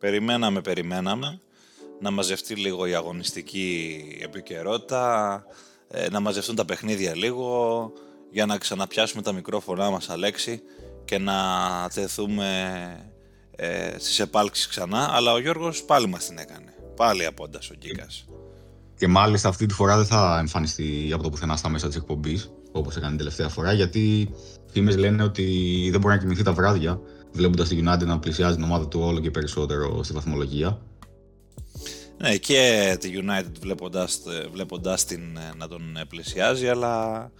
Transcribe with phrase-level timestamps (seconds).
[0.00, 1.40] περιμέναμε, περιμέναμε
[2.00, 5.44] να μαζευτεί λίγο η αγωνιστική επικαιρότητα,
[5.88, 7.92] ε, να μαζευτούν τα παιχνίδια λίγο,
[8.30, 10.62] για να ξαναπιάσουμε τα μικρόφωνά μας, Αλέξη,
[11.04, 11.34] και να
[11.94, 12.50] τεθούμε
[13.56, 16.74] ε, στις επάλξεις ξανά, αλλά ο Γιώργος πάλι μας την έκανε.
[16.96, 18.24] Πάλι απόντας ο Γκίκας.
[18.96, 22.50] Και μάλιστα αυτή τη φορά δεν θα εμφανιστεί από το πουθενά στα μέσα της εκπομπής,
[22.72, 24.34] όπως έκανε την τελευταία φορά, γιατί
[24.72, 27.00] φήμες λένε ότι δεν μπορεί να κοιμηθεί τα βράδια,
[27.32, 30.80] βλέποντας τη United να πλησιάζει την ομάδα του όλο και περισσότερο στη βαθμολογία.
[32.16, 34.20] Ναι, και τη United βλέποντας,
[34.52, 37.30] βλέποντας την ε, να τον πλησιάζει, αλλά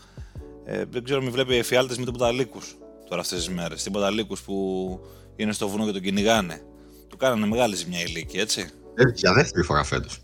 [0.65, 2.77] ε, δεν ξέρω μην βλέπει εφιάλτες με τίποτα λύκους
[3.09, 3.83] τώρα αυτές τις μέρες.
[3.83, 5.01] Τίποτα λύκους που
[5.37, 6.63] είναι στο βουνό και τον κυνηγάνε.
[7.09, 8.71] Του κάνανε μεγάλη ζημιά ηλίκη, έτσι.
[8.95, 10.21] Ε, για δεύτερη φορά φέτος.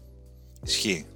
[0.63, 1.07] Ισχύει.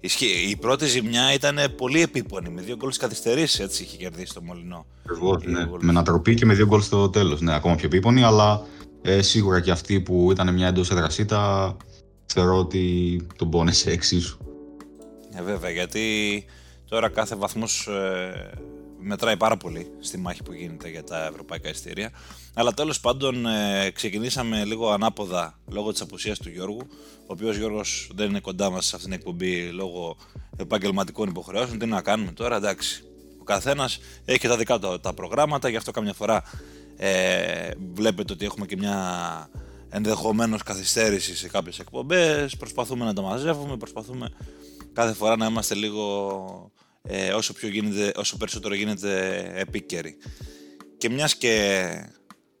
[0.00, 0.50] Ισχύει.
[0.50, 4.86] Η πρώτη ζημιά ήταν πολύ επίπονη, με δύο γκολ καθυστερήσεις έτσι είχε κερδίσει το Μολυνό.
[5.04, 5.66] Ακριβώς, ναι.
[5.66, 7.40] Με ανατροπή και με δύο γκολ στο τέλος.
[7.40, 8.66] Ναι, ακόμα πιο επίπονη, αλλά
[9.02, 11.76] ε, σίγουρα και αυτή που ήταν μια εντός έδρασίτα,
[12.26, 14.38] θεωρώ ότι τον πόνεσε εξίσου.
[15.34, 16.44] Ε, βέβαια, γιατί
[16.88, 18.50] τώρα κάθε βαθμός ε,
[18.98, 22.10] μετράει πάρα πολύ στη μάχη που γίνεται για τα ευρωπαϊκά ειστήρια.
[22.58, 26.86] Αλλά τέλος πάντων ε, ξεκινήσαμε λίγο ανάποδα λόγω της απουσίας του Γιώργου,
[27.20, 30.16] ο οποίος Γιώργος δεν είναι κοντά μας σε αυτήν την εκπομπή λόγω
[30.56, 31.78] επαγγελματικών υποχρεώσεων.
[31.78, 33.04] Τι να κάνουμε τώρα, εντάξει.
[33.40, 36.42] Ο καθένας έχει και τα δικά του τα προγράμματα, γι' αυτό καμιά φορά
[36.96, 39.50] ε, βλέπετε ότι έχουμε και μια
[39.88, 42.56] ενδεχομένως καθυστέρηση σε κάποιες εκπομπές.
[42.56, 44.30] Προσπαθούμε να τα μαζεύουμε, προσπαθούμε
[44.92, 50.16] κάθε φορά να είμαστε λίγο ε, όσο, πιο γίνεται, όσο περισσότερο γίνεται επίκαιρη.
[50.98, 51.84] Και μιας και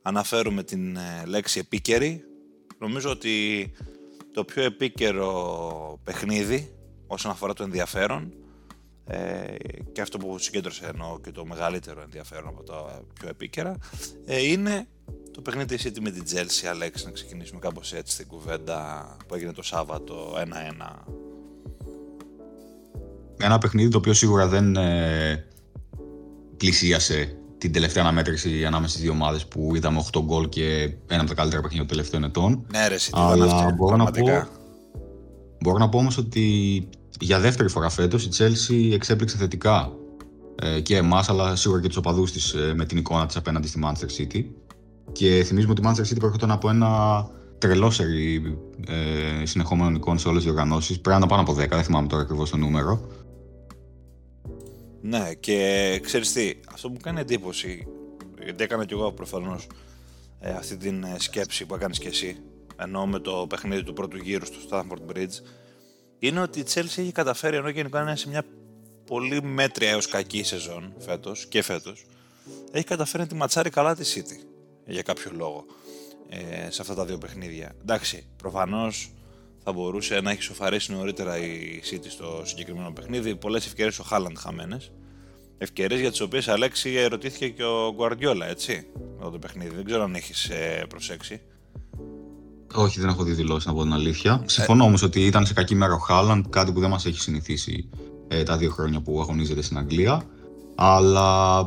[0.08, 2.24] αναφέρουμε την ε, λέξη επίκαιρη,
[2.78, 3.70] νομίζω ότι
[4.32, 6.72] το πιο επίκαιρο παιχνίδι
[7.06, 8.32] όσον αφορά το ενδιαφέρον
[9.04, 9.54] ε,
[9.92, 13.76] και αυτό που συγκέντρωσε εννοώ και το μεγαλύτερο ενδιαφέρον από τα πιο επίκαιρα
[14.24, 14.88] ε, είναι
[15.30, 19.34] το παιχνίδι της City με την Chelsea, Αλέξη, να ξεκινήσουμε κάπως έτσι την κουβέντα που
[19.34, 21.16] έγινε το Σάββατο 1-1
[23.40, 25.46] ένα παιχνίδι το οποίο σίγουρα δεν ε,
[26.56, 31.28] πλησίασε την τελευταία αναμέτρηση ανάμεσα στις δύο ομάδες που είδαμε 8 γκολ και ένα από
[31.28, 32.66] τα καλύτερα παιχνίδια των τελευταίων ετών.
[32.72, 34.48] Ναι, ρε, Αλλά αυτό, μπορώ, να πω,
[35.60, 36.88] μπορώ να πω όμως ότι
[37.20, 39.92] για δεύτερη φορά φέτος η Chelsea εξέπληξε θετικά
[40.62, 43.68] ε, και εμάς, αλλά σίγουρα και τους οπαδούς της ε, με την εικόνα της απέναντι
[43.68, 44.44] στη Manchester City.
[45.12, 46.88] Και θυμίζουμε ότι η Manchester City προέρχονταν από ένα
[47.58, 51.00] τρελό σερί ε, συνεχόμενων εικόνων σε όλες τις οργανώσει.
[51.00, 53.06] Πρέπει να πάνω από 10, δεν θυμάμαι τώρα ακριβώς το νούμερο.
[55.00, 57.86] Ναι, και ξέρεις τι, αυτό που μου κάνει εντύπωση,
[58.42, 59.66] γιατί έκανα κι εγώ προφανώς
[60.40, 62.36] ε, αυτή την ε, σκέψη που έκανες και εσύ,
[62.76, 65.42] ενώ με το παιχνίδι του πρώτου γύρου στο Stamford Bridge,
[66.18, 68.44] είναι ότι η Chelsea έχει καταφέρει, ενώ γενικά είναι σε μια
[69.06, 72.06] πολύ μέτρια έως κακή σεζόν φέτος και φέτος,
[72.70, 74.44] έχει καταφέρει να τη ματσάρει καλά τη City,
[74.86, 75.64] για κάποιο λόγο,
[76.28, 77.74] ε, σε αυτά τα δύο παιχνίδια.
[77.80, 79.12] Εντάξει, προφανώς
[79.68, 83.36] θα μπορούσε να έχει σοφαρίσει νωρίτερα η City στο συγκεκριμένο παιχνίδι.
[83.36, 84.92] Πολλές ευκαιρίες ο Χάλαντ χαμένες.
[85.58, 88.86] Ευκαιρίες για τις οποίες Αλέξη ερωτήθηκε και ο Γκουαρδιόλα, έτσι,
[89.18, 89.74] με το παιχνίδι.
[89.74, 91.40] Δεν ξέρω αν έχεις ε, προσέξει.
[92.74, 94.40] Όχι, δεν έχω δει δηλώσεις να πω την αλήθεια.
[94.44, 94.48] Ε...
[94.48, 97.88] Συμφωνώ όμως ότι ήταν σε κακή μέρα ο Χάλαντ, κάτι που δεν μας έχει συνηθίσει
[98.28, 100.22] ε, τα δύο χρόνια που αγωνίζεται στην Αγγλία.
[100.74, 101.66] Αλλά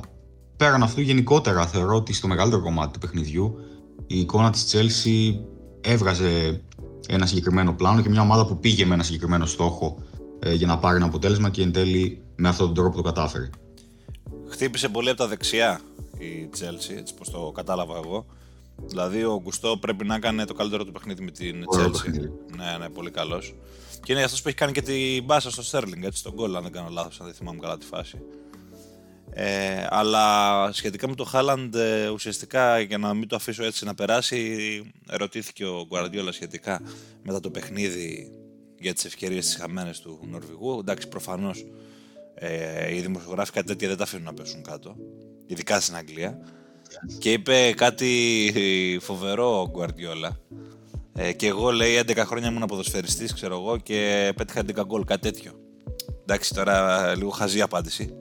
[0.58, 3.58] πέραν αυτού, γενικότερα θεωρώ ότι στο μεγαλύτερο κομμάτι του παιχνιδιού
[4.08, 5.40] η εικόνα της Chelsea
[5.82, 6.62] έβγαζε
[7.08, 9.98] ένα συγκεκριμένο πλάνο και μια ομάδα που πήγε με ένα συγκεκριμένο στόχο
[10.40, 13.50] ε, για να πάρει ένα αποτέλεσμα και εν τέλει με αυτόν τον τρόπο το κατάφερε.
[14.50, 15.80] Χτύπησε πολύ από τα δεξιά
[16.18, 18.26] η Chelsea, έτσι πως το κατάλαβα εγώ.
[18.88, 22.12] Δηλαδή ο Γκουστό πρέπει να κάνει το καλύτερο του παιχνίδι με την Chelsea.
[22.58, 23.56] Ναι, ναι, πολύ καλός.
[24.04, 26.64] Και είναι αυτό που έχει κάνει και την μπάσα στο Sterling, έτσι, τον γκολ, αν
[26.64, 28.18] δεν κάνω λάθος, αν δεν θυμάμαι καλά τη φάση.
[29.34, 33.94] Ε, αλλά σχετικά με το Χάλαντ, ε, ουσιαστικά για να μην το αφήσω έτσι να
[33.94, 34.58] περάσει,
[35.10, 36.82] ερωτήθηκε ο Γκουαρδιόλα σχετικά
[37.24, 38.32] μετά το παιχνίδι
[38.80, 40.80] για τις ευκαιρίες της χαμένες του Νορβηγού.
[40.80, 41.66] Εντάξει, προφανώς
[42.36, 44.96] ε, οι δημοσιογράφοι κάτι τέτοια δεν τα αφήνουν να πέσουν κάτω,
[45.46, 46.40] ειδικά στην Αγγλία.
[47.20, 50.40] Και είπε κάτι φοβερό ο Γκουαρδιόλα.
[51.14, 55.22] Ε, και εγώ λέει 11 χρόνια ήμουν ποδοσφαιριστής, ξέρω εγώ, και πέτυχα 11 γκολ, κάτι
[55.22, 55.52] τέτοιο.
[56.22, 58.14] Εντάξει, τώρα λίγο χαζή απάντηση.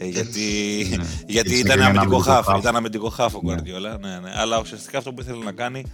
[0.00, 1.04] Ε, γιατί ναι.
[1.34, 2.58] γιατί ήταν αμυντικό χάφ.
[2.58, 3.98] Ήταν αμυντικό χάφ ο Γκουαρδιόλα.
[3.98, 4.18] Ναι.
[4.18, 5.84] Ναι, Αλλά ουσιαστικά αυτό που ήθελε να κάνει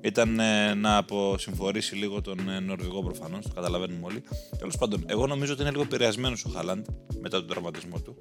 [0.00, 3.46] ήταν ε, να αποσυμφορήσει λίγο τον ε, Νορβηγό προφανώς.
[3.46, 4.22] Το καταλαβαίνουμε όλοι.
[4.58, 6.86] Τέλος πάντων, εγώ νομίζω ότι είναι λίγο επηρεασμένος ο Χάλαντ
[7.20, 8.16] μετά τον τραυματισμό του.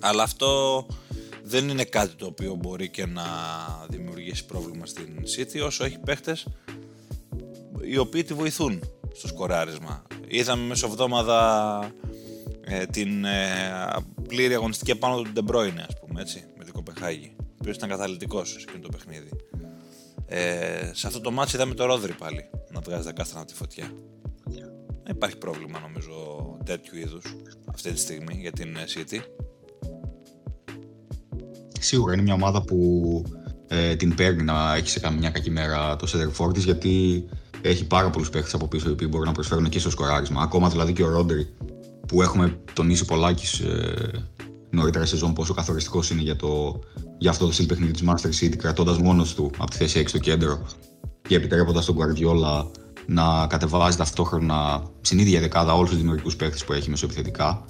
[0.00, 0.86] Αλλά αυτό
[1.42, 3.22] δεν είναι κάτι το οποίο μπορεί και να
[3.88, 6.46] δημιουργήσει πρόβλημα στην City όσο έχει παίχτες
[7.82, 8.80] οι οποίοι τη βοηθούν
[9.14, 10.02] στο σκοράρισμα.
[10.28, 11.80] Είδαμε μέσω εβδόμαδα
[12.72, 13.50] ε, την ε,
[14.28, 18.48] πλήρη αγωνιστική επάνω του Ντεμπρόινε, ας πούμε, έτσι, με την Κοπεχάγη, ο οποίος ήταν καταλητικός
[18.48, 19.30] σε εκείνο το παιχνίδι.
[20.26, 23.54] Ε, σε αυτό το μάτσο είδαμε το Ρόδρυ πάλι να βγάζει τα κάστρα από τη
[23.54, 23.92] φωτιά.
[25.04, 26.12] Δεν υπάρχει πρόβλημα νομίζω
[26.64, 27.36] τέτοιου είδους
[27.68, 29.18] αυτή τη στιγμή για την ε, City.
[31.80, 32.78] Σίγουρα είναι μια ομάδα που
[33.68, 37.24] ε, την παίρνει να έχει σε καμιά κακή μέρα το center της γιατί
[37.62, 40.42] έχει πάρα πολλούς παίχτε από πίσω οι οποίοι μπορούν να προσφέρουν και στο σκοράρισμα.
[40.42, 41.38] Ακόμα δηλαδή και ο Ρόντερ
[42.12, 44.18] που έχουμε τονίσει πολλάκι ε,
[44.70, 46.78] νωρίτερα σεζόν πόσο καθοριστικός είναι για, το,
[47.18, 50.08] για αυτό το στυλ παιχνίδι της Master City, κρατώντας μόνος του από τη θέση 6
[50.08, 50.66] στο κέντρο
[51.28, 52.66] και επιτρέποντας τον Guardiola
[53.06, 57.64] να κατεβάζει ταυτόχρονα στην ίδια δεκάδα όλους τους δημιουργικούς παίχτε που έχει μεσοεπιθετικά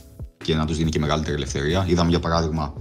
[0.45, 1.87] και να τους δίνει και μεγαλύτερη ελευθερία.
[1.89, 2.75] Είδαμε για παράδειγμα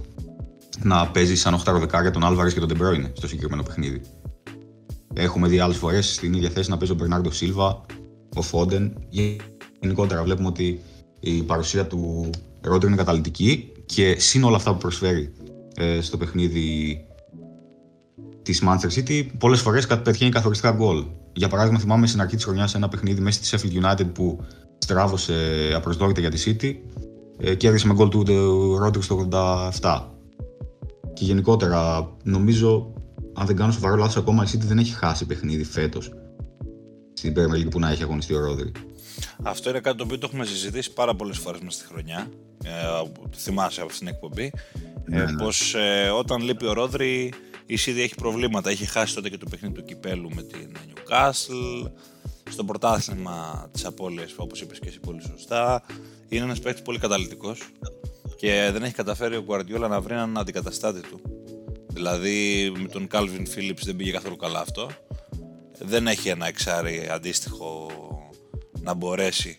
[0.82, 4.00] να παίζει σαν 8 δεκάρια τον Άλβαρες και τον Ντεμπρόινε στο συγκεκριμένο παιχνίδι.
[5.14, 7.80] Έχουμε δει άλλες φορές στην ίδια θέση να παίζει ο Μπερνάρντο Σίλβα,
[8.34, 8.96] ο Φόντεν.
[9.80, 10.80] Γενικότερα βλέπουμε ότι
[11.24, 12.30] η παρουσία του
[12.60, 15.32] Ρόντερ είναι καταλητική και σύν όλα αυτά που προσφέρει
[15.76, 16.96] ε, στο παιχνίδι
[18.42, 21.04] της Manchester City, πολλές φορές πετυχαίνει καθοριστικά γκολ.
[21.32, 24.44] Για παράδειγμα, θυμάμαι στην αρχή της χρονιάς ένα παιχνίδι μέσα στη Sheffield United που
[24.78, 25.34] στράβωσε
[25.74, 26.74] απροσδόκητα για τη City
[27.38, 28.24] ε, και έδειξε με γκολ του
[28.78, 29.28] Ρόντερ στο
[29.80, 30.00] 87.
[31.12, 32.92] Και γενικότερα, νομίζω,
[33.34, 36.12] αν δεν κάνω σοβαρό λάθος, ακόμα η City δεν έχει χάσει παιχνίδι φέτος
[37.12, 38.72] στην Premier League που να έχει αγωνιστεί ο Ρόδρυ.
[39.42, 42.30] Αυτό είναι κάτι το οποίο το έχουμε συζητήσει πάρα πολλές φορές μέσα στη χρονιά.
[42.64, 42.70] Ε,
[43.36, 44.52] θυμάσαι από την εκπομπή.
[45.04, 45.42] Ναι, ε, ναι.
[45.42, 47.32] Πως ε, όταν λείπει ο Ρόδρυ,
[47.66, 48.70] η City έχει προβλήματα.
[48.70, 51.90] Έχει χάσει τότε και το παιχνίδι του κυπέλου με την Newcastle.
[52.50, 55.82] Στο πρωτάθλημα της απώλειας, όπως είπες και εσύ πολύ σωστά.
[56.28, 57.60] Είναι ένας παίκτης πολύ καταλητικός
[58.36, 61.20] και δεν έχει καταφέρει ο Guardiola να βρει έναν αντικαταστάτη του.
[61.92, 64.90] Δηλαδή με τον Calvin Phillips δεν πήγε καθόλου καλά αυτό.
[65.78, 67.90] Δεν έχει ένα εξάρι αντίστοιχο
[68.82, 69.56] να μπορέσει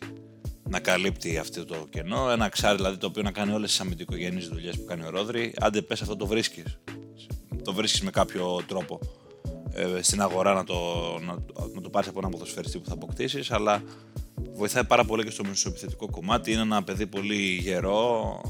[0.70, 2.30] να καλύπτει αυτό το κενό.
[2.32, 5.54] Ένα εξάρι δηλαδή το οποίο να κάνει όλες τις αμυντικογενείς δουλειές που κάνει ο Ρόδρυ.
[5.60, 6.80] Άντε πες αυτό το βρίσκεις.
[7.64, 9.00] Το βρίσκεις με κάποιο τρόπο
[9.74, 10.76] ε, στην αγορά να το,
[11.26, 11.34] να,
[11.74, 13.84] να το πάρεις από ένα ποδοσφαιριστή που θα αποκτήσεις αλλά
[14.54, 16.52] βοηθάει πάρα πολύ και στο μεσοεπιθετικό κομμάτι.
[16.52, 18.42] Είναι ένα παιδί πολύ γερό,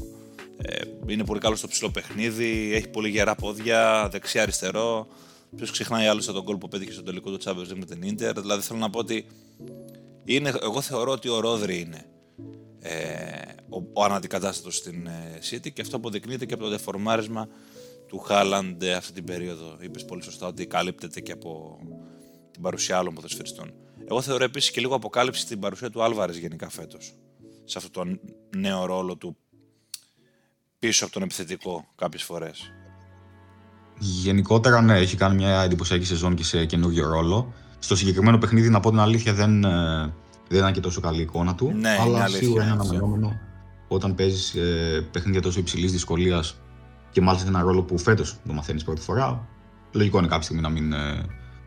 [0.56, 5.06] ε, είναι πολύ καλό στο ψηλό παιχνίδι, έχει πολύ γερά πόδια, δεξιά-αριστερό.
[5.56, 8.40] Ποιος ξεχνάει άλλωστε τον κόλ που πέτυχε στο τελικό του Champions League με την Ίντερ.
[8.40, 9.26] Δηλαδή θέλω να πω ότι
[10.24, 12.06] είναι, εγώ θεωρώ ότι ο Ρόδρυ είναι
[12.80, 17.48] ε, ο, ο αναντικατάστατος στην ε, City και αυτό αποδεικνύεται και από το δεφορμάρισμα
[18.06, 19.76] του Χάλαντ ε, αυτή την περίοδο.
[19.80, 21.78] Είπες πολύ σωστά ότι καλύπτεται και από
[22.50, 23.72] την παρουσία άλλων ποδοσφαιριστών.
[24.08, 27.14] Εγώ θεωρώ επίσης και λίγο αποκάλυψη την παρουσία του Άλβαρες γενικά φέτος.
[27.64, 28.18] Σε αυτό το
[28.56, 29.36] νέο ρόλο του
[30.78, 32.72] πίσω από τον επιθετικό κάποιες φορές.
[33.98, 37.52] Γενικότερα, ναι, έχει κάνει μια εντυπωσιακή σεζόν και σε καινούριο ρόλο.
[37.84, 40.12] Στο συγκεκριμένο παιχνίδι, να πω την αλήθεια, δεν, ε,
[40.48, 41.72] δεν ήταν και τόσο καλή η εικόνα του.
[41.74, 43.40] Ναι, αλλά αλήθεια, σίγουρα είναι αναμενόμενο
[43.88, 46.56] όταν παίζεις ε, παιχνίδια τόσο υψηλής δυσκολίας
[47.10, 49.48] και μάλιστα ένα ρόλο που φέτος το μαθαίνεις πρώτη φορά.
[49.92, 51.22] Λογικό είναι κάποια στιγμή να μην ε,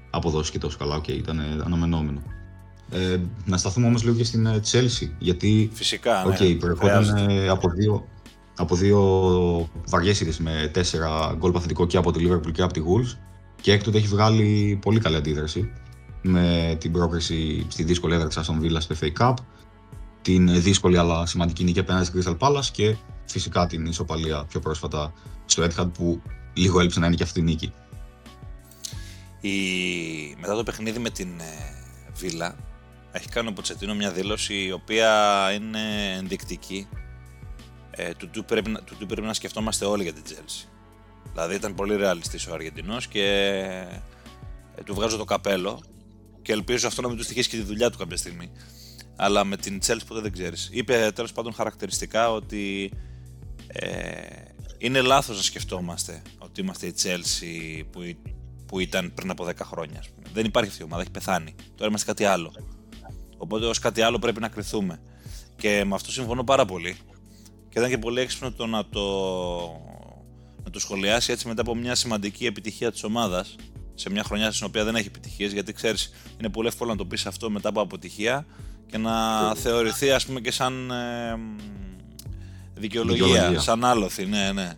[0.10, 0.96] αποδώσεις και τόσο καλά.
[0.96, 2.22] Okay, ήταν ε, αναμενόμενο.
[2.92, 5.10] Ε, να σταθούμε όμως λίγο και στην Chelsea.
[5.20, 5.70] Γιατί.
[5.74, 6.24] Φυσικά.
[6.28, 7.16] Ναι, okay, προερχόταν
[7.50, 8.08] από δύο
[8.56, 9.00] από δύο
[9.88, 13.18] βαριέ με τέσσερα γκολ παθητικό και από τη Liverpool και από τη Wolves.
[13.62, 15.72] Και έκτοτε έχει βγάλει πολύ καλή αντίδραση
[16.22, 19.34] με την πρόκριση στη δύσκολη έδρα στον Villa στο FA Cup,
[20.22, 25.14] την δύσκολη αλλά σημαντική νίκη απέναντι στην Crystal Palace και φυσικά την ισοπαλία πιο πρόσφατα
[25.46, 26.22] στο Etihad που
[26.54, 27.74] λίγο έλειψε να είναι και αυτή η νίκη.
[29.42, 29.52] Η...
[30.40, 31.30] Μετά το παιχνίδι με την
[32.22, 32.52] Villa
[33.12, 35.12] έχει κάνει ο Ποτσετίνο μια δήλωση η οποία
[35.54, 36.88] είναι ενδεικτική
[37.92, 40.68] ε, του, του, πρέπει, του, του πρέπει να σκεφτόμαστε όλοι για την Chelsea.
[41.32, 43.24] Δηλαδή ήταν πολύ ρεαλιστής ο Αργεντινός και
[44.76, 45.82] ε, του βγάζω το καπέλο
[46.48, 48.52] και ελπίζω αυτό να μην του στοιχήσει και τη δουλειά του κάποια στιγμή.
[49.16, 50.70] Αλλά με την Chelsea ποτέ δεν ξέρεις.
[50.72, 52.92] Είπε τέλος πάντων χαρακτηριστικά ότι
[53.68, 53.90] ε,
[54.78, 58.00] είναι λάθος να σκεφτόμαστε ότι είμαστε η Chelsea που,
[58.66, 60.04] που ήταν πριν από 10 χρόνια.
[60.34, 61.56] Δεν υπάρχει αυτή η ομάδα, έχει πεθάνει.
[61.76, 62.54] Τώρα είμαστε κάτι άλλο.
[63.38, 65.02] Οπότε ως κάτι άλλο πρέπει να κρυθούμε.
[65.56, 66.98] Και με αυτό συμφωνώ πάρα πολύ.
[67.70, 69.06] Και ήταν και πολύ έξυπνο το να το,
[70.64, 73.56] να το σχολιάσει έτσι μετά από μια σημαντική επιτυχία της ομάδας
[74.00, 77.06] σε μια χρονιά στην οποία δεν έχει επιτυχίες γιατί ξέρεις είναι πολύ εύκολο να το
[77.06, 78.46] πεις αυτό μετά από αποτυχία
[78.88, 81.40] και να θεωρηθεί ας πούμε και σαν ε,
[82.74, 84.74] δικαιολογία, δικαιολογία, σαν άλοθη, ναι, ναι.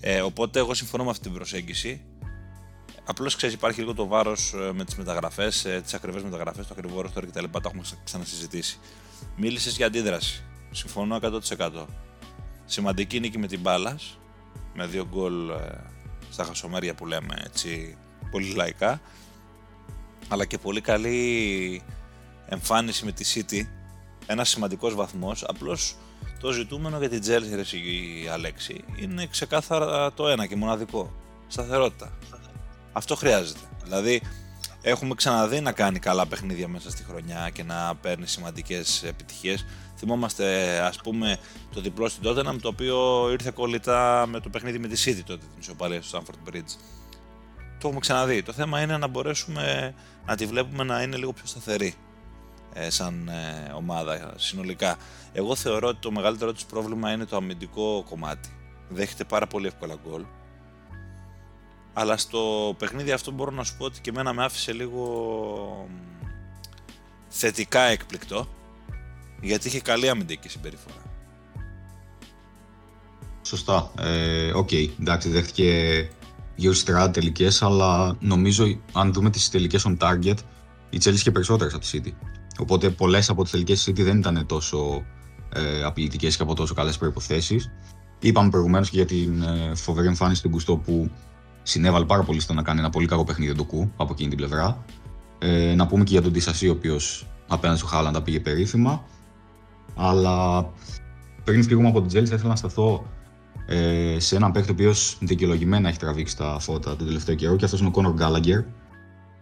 [0.00, 2.04] Ε, οπότε εγώ συμφωνώ με αυτή την προσέγγιση.
[3.04, 6.74] Απλώς ξέρεις, υπάρχει λίγο το βάρος ε, με τις μεταγραφές, ε, τις ακριβές μεταγραφές, το
[6.78, 7.44] ακριβό ρόστο κτλ.
[7.44, 8.78] Τα έχουμε ξανασυζητήσει.
[9.36, 10.44] Μίλησες για αντίδραση.
[10.70, 11.18] Συμφωνώ
[11.56, 11.86] 100%.
[12.64, 13.98] Σημαντική νίκη με την μπάλα,
[14.74, 15.54] με δύο γκολ ε,
[16.30, 17.96] στα χασομέρια που λέμε έτσι
[18.30, 19.00] πολύ λαϊκά,
[20.28, 21.82] αλλά και πολύ καλή
[22.46, 23.62] εμφάνιση με τη City,
[24.26, 25.96] ένας σημαντικός βαθμός, απλώς
[26.40, 31.12] το ζητούμενο για την Chelsea, ρε η Αλέξη, είναι ξεκάθαρα το ένα και μοναδικό,
[31.46, 32.12] σταθερότητα.
[32.92, 33.60] Αυτό χρειάζεται.
[33.84, 34.22] Δηλαδή,
[34.82, 39.66] έχουμε ξαναδεί να κάνει καλά παιχνίδια μέσα στη χρονιά και να παίρνει σημαντικές επιτυχίες.
[39.96, 41.36] Θυμόμαστε ας πούμε
[41.74, 45.44] το διπλό στην Tottenham το οποίο ήρθε κολλητά με το παιχνίδι με τη City τότε
[45.46, 46.76] την ισοπαλία στο Stamford Bridge.
[47.80, 48.42] Το έχουμε ξαναδεί.
[48.42, 49.94] Το θέμα είναι να μπορέσουμε
[50.26, 51.94] να τη βλέπουμε να είναι λίγο πιο σταθερή
[52.72, 54.96] ε, σαν ε, ομάδα συνολικά.
[55.32, 58.48] Εγώ θεωρώ ότι το μεγαλύτερο της πρόβλημα είναι το αμυντικό κομμάτι.
[58.88, 60.24] Δέχεται πάρα πολύ εύκολα γκολ.
[61.92, 65.88] Αλλά στο παιχνίδι αυτό μπορώ να σου πω ότι και εμένα με άφησε λίγο
[67.28, 68.48] θετικά έκπληκτο
[69.40, 71.02] γιατί είχε καλή αμυντική συμπεριφορά.
[73.42, 73.90] Σωστά.
[74.00, 76.08] Ε, okay, εντάξει, δέχτηκε
[76.60, 80.36] γύρω στις 30 τελικές, αλλά νομίζω αν δούμε τις τελικές on target,
[80.90, 82.12] η Chelsea είχε περισσότερες από τη City.
[82.58, 85.04] Οπότε πολλές από τις τελικές της City δεν ήταν τόσο
[85.54, 87.60] ε, απειλητικές και από τόσο καλές προποθέσει.
[88.20, 91.10] Είπαμε προηγουμένως και για την ε, φοβερή εμφάνιση του Γκουστό που
[91.62, 94.38] συνέβαλε πάρα πολύ στο να κάνει ένα πολύ κακό παιχνίδι το κου από εκείνη την
[94.38, 94.84] πλευρά.
[95.38, 99.04] Ε, να πούμε και για τον Τισασί, ο οποίος απέναντι στο Χάλαντα πήγε περίφημα.
[99.96, 100.66] Αλλά
[101.44, 103.06] πριν φύγουμε από την Chelsea, θα ήθελα να σταθώ
[103.72, 107.64] ε, σε έναν παίκτη ο οποίος δικαιολογημένα έχει τραβήξει τα φώτα τον τελευταίο καιρό και
[107.64, 108.58] αυτός είναι ο Κόνορ Γκάλαγκερ,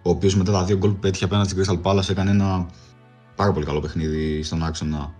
[0.03, 2.71] ο οποίος μετά τα δύο γκολ που πέτυχε απέναντι στην Crystal Palace έκανε ένα
[3.37, 5.15] πάρα πολύ καλό παιχνίδι στον άξονα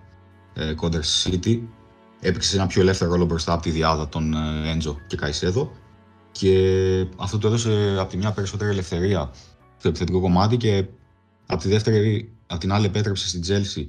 [0.55, 1.61] ε, Conder City.
[2.21, 4.35] Έπαιξε σε ένα πιο ελεύθερο ρόλο μπροστά από τη διάδα των
[4.67, 5.73] Έντζο και Καϊσέδο
[6.33, 9.31] και αυτό του έδωσε από τη μια περισσότερη ελευθερία
[9.79, 10.85] στο επιθετικό κομμάτι και
[11.47, 13.87] από τη δεύτερη, από την άλλη επέτρεψε στην Chelsea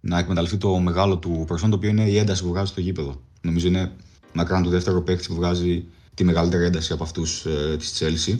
[0.00, 3.22] να εκμεταλλευτεί το μεγάλο του προσόν, το οποίο είναι η ένταση που βγάζει στο γήπεδο.
[3.40, 3.92] Νομίζω είναι
[4.32, 8.38] μακράν το δεύτερο παίκτη που βγάζει τη μεγαλύτερη ένταση από αυτούς ε, της Chelsea.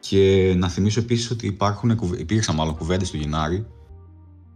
[0.00, 3.66] Και να θυμίσω επίσης ότι υπάρχουν, υπήρξαν μάλλον κουβέντες του Γενάρη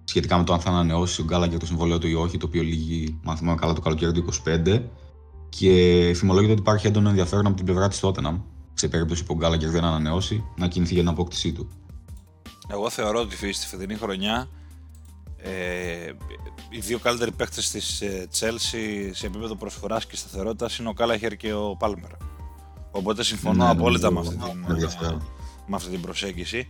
[0.04, 2.46] σχετικά με το αν θα ανανεώσει ο Γκάλα για το συμβόλαιο του ή όχι, το
[2.46, 4.82] οποίο λύγει, αν θυμάμαι καλά, το καλοκαίρι του 25.
[5.48, 8.40] Και φημολογείται ότι υπάρχει έντονο ενδιαφέρον από την πλευρά της Tottenham,
[8.74, 11.68] σε περίπτωση που ο Γκάλαγκερ δεν ανανεώσει, να κινηθεί για την απόκτησή του.
[12.68, 14.48] Εγώ θεωρώ ότι στη φετινή χρονιά
[15.36, 16.12] ε,
[16.68, 18.02] οι δύο καλύτεροι παίκτες της
[18.38, 22.10] Chelsea σε επίπεδο προσφοράς και σταθερότητας είναι ο Κάλαχερ και ο Πάλμερ.
[22.90, 24.64] Οπότε συμφωνώ ναι, απόλυτα με, αυτή την,
[25.66, 26.68] με αυτή την προσέγγιση.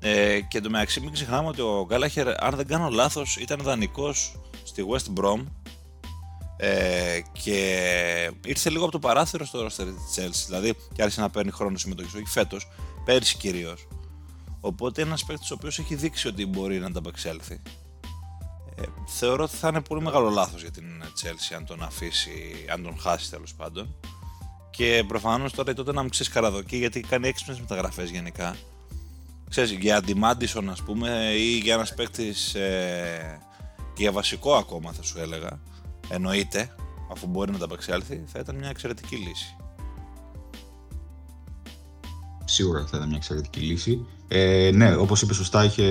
[0.00, 4.84] Ε, και εντωμεταξύ μην ξεχνάμε ότι ο Γκάλαχερ, αν δεν κάνω λάθος, ήταν δανεικός στη
[4.90, 5.44] West Brom
[6.56, 10.44] ε, και ήρθε λίγο από το παράθυρο στο ρόστερ της Chelsea.
[10.46, 12.68] Δηλαδή και άρχισε να παίρνει χρόνο συμμετοχής, όχι φέτος,
[13.04, 13.88] πέρυσι κυρίως.
[14.60, 17.62] Οπότε ένας παίκτης ο οποίος έχει δείξει ότι μπορεί να ανταπεξέλθει.
[18.76, 22.82] Ε, θεωρώ ότι θα είναι πολύ μεγάλο λάθος για την Chelsea αν τον αφήσει, αν
[22.82, 23.94] τον χάσει τέλος πάντων.
[24.70, 28.56] Και προφανώς τώρα τότε να μην ξέρεις καραδοκεί γιατί κάνει έξυπνες μεταγραφές γενικά.
[29.50, 33.40] Ξέρεις, για αντιμάντισον ας πούμε ή για ένας παίκτης ε,
[33.94, 35.60] και για βασικό ακόμα θα σου έλεγα,
[36.08, 36.74] εννοείται,
[37.10, 39.56] αφού μπορεί να τα απεξέλθει, θα ήταν μια εξαιρετική λύση.
[42.54, 44.06] Σίγουρα θα ήταν μια εξαιρετική λύση.
[44.28, 45.84] Ε, ναι, όπως είπες σωστά, είχε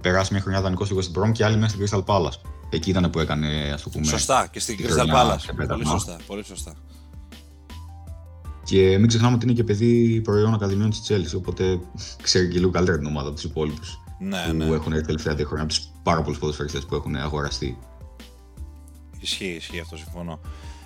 [0.00, 2.40] περάσει μια χρονιά δανεικός στη West Brom και άλλη μέσα στην Crystal Palace.
[2.70, 4.04] Εκεί ήταν που έκανε, ας το πούμε.
[4.04, 5.66] Σωστά, και στην Crystal Palace.
[5.68, 6.74] Πολύ σωστά, πολύ σωστά.
[8.64, 11.80] Και μην ξεχνάμε ότι είναι και παιδί προϊόν Ακαδημιών της Chelsea, οπότε
[12.22, 14.00] ξέρει και λίγο καλύτερα την ομάδα από του υπόλοιπους.
[14.18, 14.64] Ναι, που ναι.
[14.64, 17.78] έχουν έρθει τελευταία δύο χρόνια, από τους πάρα πολλούς ποδοσφαιριστές που έχουν αγοραστεί.
[19.20, 20.40] Ισχύει, ισχύει αυτό, συμφωνώ.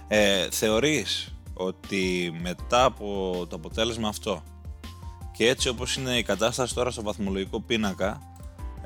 [0.08, 4.42] Ε, θεωρείς ότι μετά από το αποτέλεσμα αυτό
[5.36, 8.20] και έτσι όπως είναι η κατάσταση τώρα στο βαθμολογικό πίνακα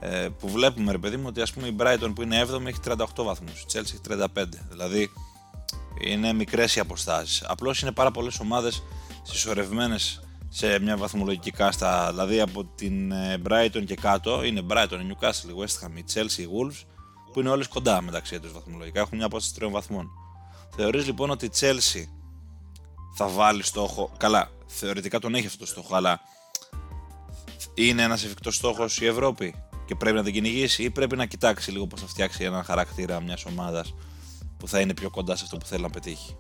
[0.01, 2.79] ε, που βλέπουμε ρε παιδί μου ότι ας πούμε η Brighton που είναι 7η έχει
[2.85, 5.11] 38 βαθμούς, η Chelsea έχει 35 δηλαδή
[6.01, 7.43] είναι μικρές οι αποστάσεις.
[7.43, 8.83] Απλώς είναι πάρα πολλές ομάδες
[9.23, 12.11] συσσωρευμένες σε μια βαθμολογική κάστα.
[12.11, 16.05] Δηλαδή από την ε, Brighton και κάτω είναι Brighton, η Newcastle, η West Ham, η
[16.15, 16.87] Chelsea, η Wolves
[17.33, 19.01] που είναι όλες κοντά μεταξύ τους βαθμολογικά.
[19.01, 20.09] Έχουν μια απόσταση τριών βαθμών.
[20.77, 22.05] Θεωρείς λοιπόν ότι η Chelsea
[23.15, 26.21] θα βάλει στόχο καλά θεωρητικά τον έχει αυτό το στόχο αλλά
[27.87, 29.55] είναι ένας εφικτός στόχος η Ευρώπη
[29.87, 33.21] και πρέπει να την κυνηγήσει ή πρέπει να κοιτάξει λίγο πώς θα φτιάξει έναν χαρακτήρα
[33.21, 33.95] μιας ομάδας
[34.57, 36.37] που θα είναι πιο κοντά σε αυτό που θέλει να πετύχει.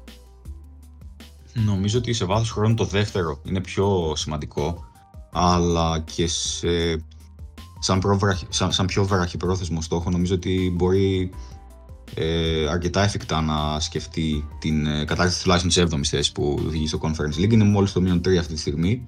[1.52, 4.84] Νομίζω ότι σε βάθος χρόνου το δεύτερο είναι πιο σημαντικό,
[5.32, 6.68] αλλά και σε,
[7.78, 11.30] σαν, σαν, σαν πιο βραχυπρόθεσμο στόχο νομίζω ότι μπορεί
[12.14, 17.00] ε, αρκετά εφικτά να σκεφτεί την ε, κατάρτιση τουλάχιστον της 7η θέσης που οδηγεί στο
[17.02, 17.52] Conference League.
[17.52, 19.06] Είναι μόλις το μείον 3 αυτή τη στιγμή.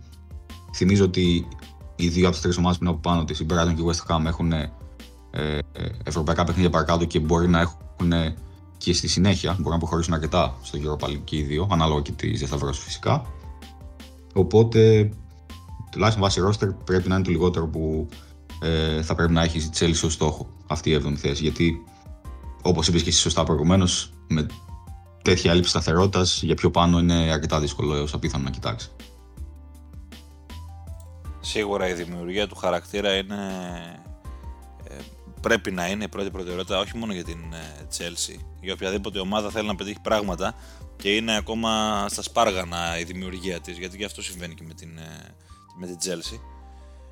[0.74, 1.48] Θυμίζω ότι
[2.04, 3.84] οι δύο από τις τρεις ομάδες που είναι από πάνω τη, η Brighton και η
[3.86, 4.72] West Ham, έχουν ε,
[6.04, 8.12] ευρωπαϊκά παιχνίδια παρακάτω και μπορεί να έχουν
[8.76, 12.12] και στη συνέχεια μπορεί να προχωρήσουν αρκετά στο Europa League και οι δύο, ανάλογα και
[12.12, 13.26] τις διασταυρώσεις φυσικά.
[14.34, 15.10] Οπότε,
[15.90, 18.08] τουλάχιστον βάσει ρόστερ πρέπει να είναι το λιγότερο που
[18.60, 21.42] ε, θα πρέπει να έχει η Chelsea ως στόχο αυτή η 7η θέση.
[21.42, 21.84] Γιατί,
[22.62, 24.46] όπως είπες και εσύ σωστά προηγουμένως, με
[25.22, 28.90] τέτοια έλλειψη σταθερότητας για πιο πάνω είναι αρκετά δύσκολο έως απίθανο να κοιτάξεις.
[31.40, 33.36] Σίγουρα η δημιουργία του χαρακτήρα είναι
[34.84, 34.94] ε,
[35.40, 39.50] πρέπει να είναι η πρώτη προτεραιότητα όχι μόνο για την ε, Chelsea, για οποιαδήποτε ομάδα
[39.50, 40.54] θέλει να πετύχει πράγματα
[40.96, 44.98] και είναι ακόμα στα σπάργανα η δημιουργία της, γιατί και αυτό συμβαίνει και με την,
[44.98, 45.34] ε,
[45.78, 46.40] με την Chelsea.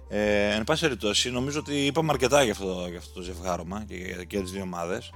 [0.08, 3.94] Ε, εν πάση περιπτώσει, νομίζω ότι είπαμε αρκετά για αυτό, για αυτό το ζευγάρωμα και
[3.94, 5.10] για, και τις δύο ομάδες.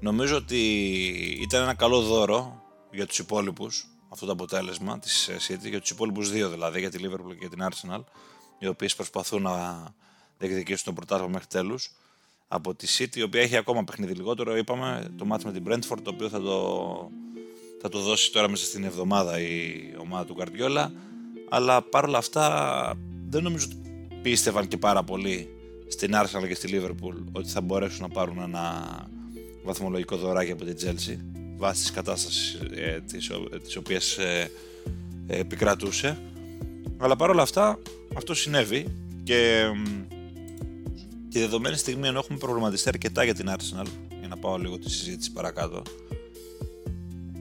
[0.00, 0.58] Νομίζω ότι
[1.40, 6.30] ήταν ένα καλό δώρο για τους υπόλοιπους αυτό το αποτέλεσμα της City, για τους υπόλοιπους
[6.30, 8.00] δύο δηλαδή, για τη Liverpool και την Arsenal,
[8.58, 9.84] οι οποίες προσπαθούν να
[10.38, 11.90] διεκδικήσουν τον πρωτάθλημα μέχρι τέλους
[12.48, 14.56] από τη City, η οποία έχει ακόμα παιχνίδι λιγότερο.
[14.56, 17.10] Είπαμε το μάτι με την Brentford, το οποίο θα το,
[17.80, 20.86] θα το δώσει τώρα μέσα στην εβδομάδα η ομάδα του Guardiola.
[21.48, 22.94] Αλλά παρόλα αυτά
[23.28, 25.48] δεν νομίζω ότι πίστευαν και πάρα πολύ
[25.88, 28.86] στην Arsenal και στη Liverpool ότι θα μπορέσουν να πάρουν ένα
[29.64, 33.30] βαθμολογικό δωράκι από την Chelsea βάσει της κατάστασης ε, της,
[33.62, 34.50] της οποίας ε,
[35.26, 36.18] επικρατούσε.
[36.98, 37.78] Αλλά παρόλα αυτά
[38.14, 38.86] αυτό συνέβη
[39.22, 39.70] και
[41.30, 43.86] Τη δεδομένη στιγμή ενώ έχουμε προβληματιστεί αρκετά για την Arsenal,
[44.18, 45.82] για να πάω λίγο τη συζήτηση παρακάτω,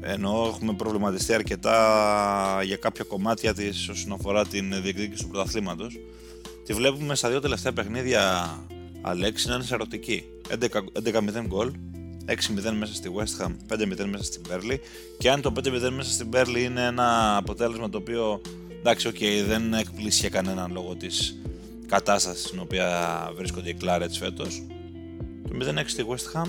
[0.01, 5.99] ενώ έχουμε προβληματιστεί αρκετά για κάποια κομμάτια της όσον αφορά την διεκδίκηση του πρωταθλήματος,
[6.65, 8.49] τη βλέπουμε στα δύο τελευταία παιχνίδια
[9.01, 10.23] Αλέξη να είναι σαρωτική.
[10.49, 11.71] 11-0 γκολ,
[12.29, 14.77] 6-0 μέσα στη West Ham, 5-0 μέσα στην Burnley
[15.17, 18.41] και αν το 5-0 μέσα στην Burnley είναι ένα αποτέλεσμα το οποίο
[18.79, 21.37] εντάξει, okay, δεν εκπλήσει για κανέναν λόγω της
[21.87, 22.87] κατάστασης στην οποία
[23.35, 24.63] βρίσκονται οι Clarets φέτος.
[25.47, 26.47] Το 0-6 στη West Ham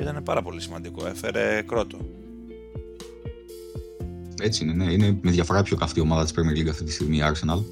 [0.00, 1.98] ήταν πάρα πολύ σημαντικό, έφερε κρότο.
[4.40, 4.92] Έτσι είναι, ναι.
[4.92, 7.62] Είναι με διαφορά πιο καυτή ομάδα της Premier League αυτή τη στιγμή η Arsenal.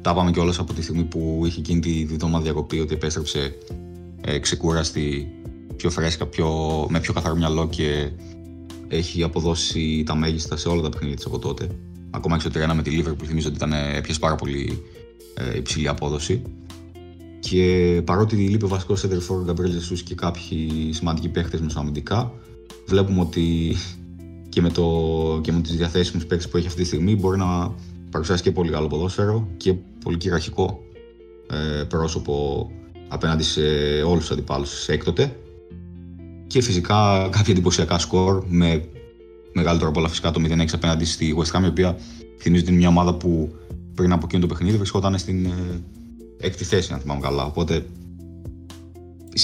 [0.00, 3.58] Τα είπαμε κιόλας από τη στιγμή που είχε γίνει τη βδομάδα διακοπή ότι επέστρεψε
[4.20, 5.32] ε, ξεκούραστη,
[5.76, 6.48] πιο φρέσκα, πιο,
[6.90, 8.10] με πιο καθαρό μυαλό και
[8.88, 11.68] έχει αποδώσει τα μέγιστα σε όλα τα παιχνίδια της από τότε.
[12.10, 14.82] Ακόμα και στο 3 με τη Liverpool θυμίζω ότι ήταν, έπιασε πάρα πολύ
[15.34, 16.42] ε, υψηλή απόδοση.
[17.40, 22.32] Και παρότι λείπει ο βασικός center for Gabriel Jesus και κάποιοι σημαντικοί παίχτε μεσοαμυντικά,
[22.86, 23.76] βλέπουμε ότι
[24.48, 27.74] και με, το, και με τις διαθέσιμους παίκτες που έχει αυτή τη στιγμή μπορεί να
[28.10, 30.82] παρουσιάσει και πολύ καλό ποδόσφαιρο και πολύ κυραχικό
[31.50, 32.70] ε, πρόσωπο
[33.08, 33.60] απέναντι σε
[34.02, 35.36] όλους τους αντιπάλους έκτοτε
[36.54, 38.88] και φυσικά κάποια εντυπωσιακά σκορ με
[39.52, 41.96] μεγαλύτερο από όλα φυσικά το 0-6 απέναντι στη West Ham η οποία
[42.38, 43.54] θυμίζει ότι είναι μια ομάδα που
[43.94, 45.50] πριν από εκείνο το παιχνίδι βρισκόταν στην ε,
[46.40, 47.44] έκτη θέση, αν θυμάμαι καλά.
[47.44, 47.86] Οπότε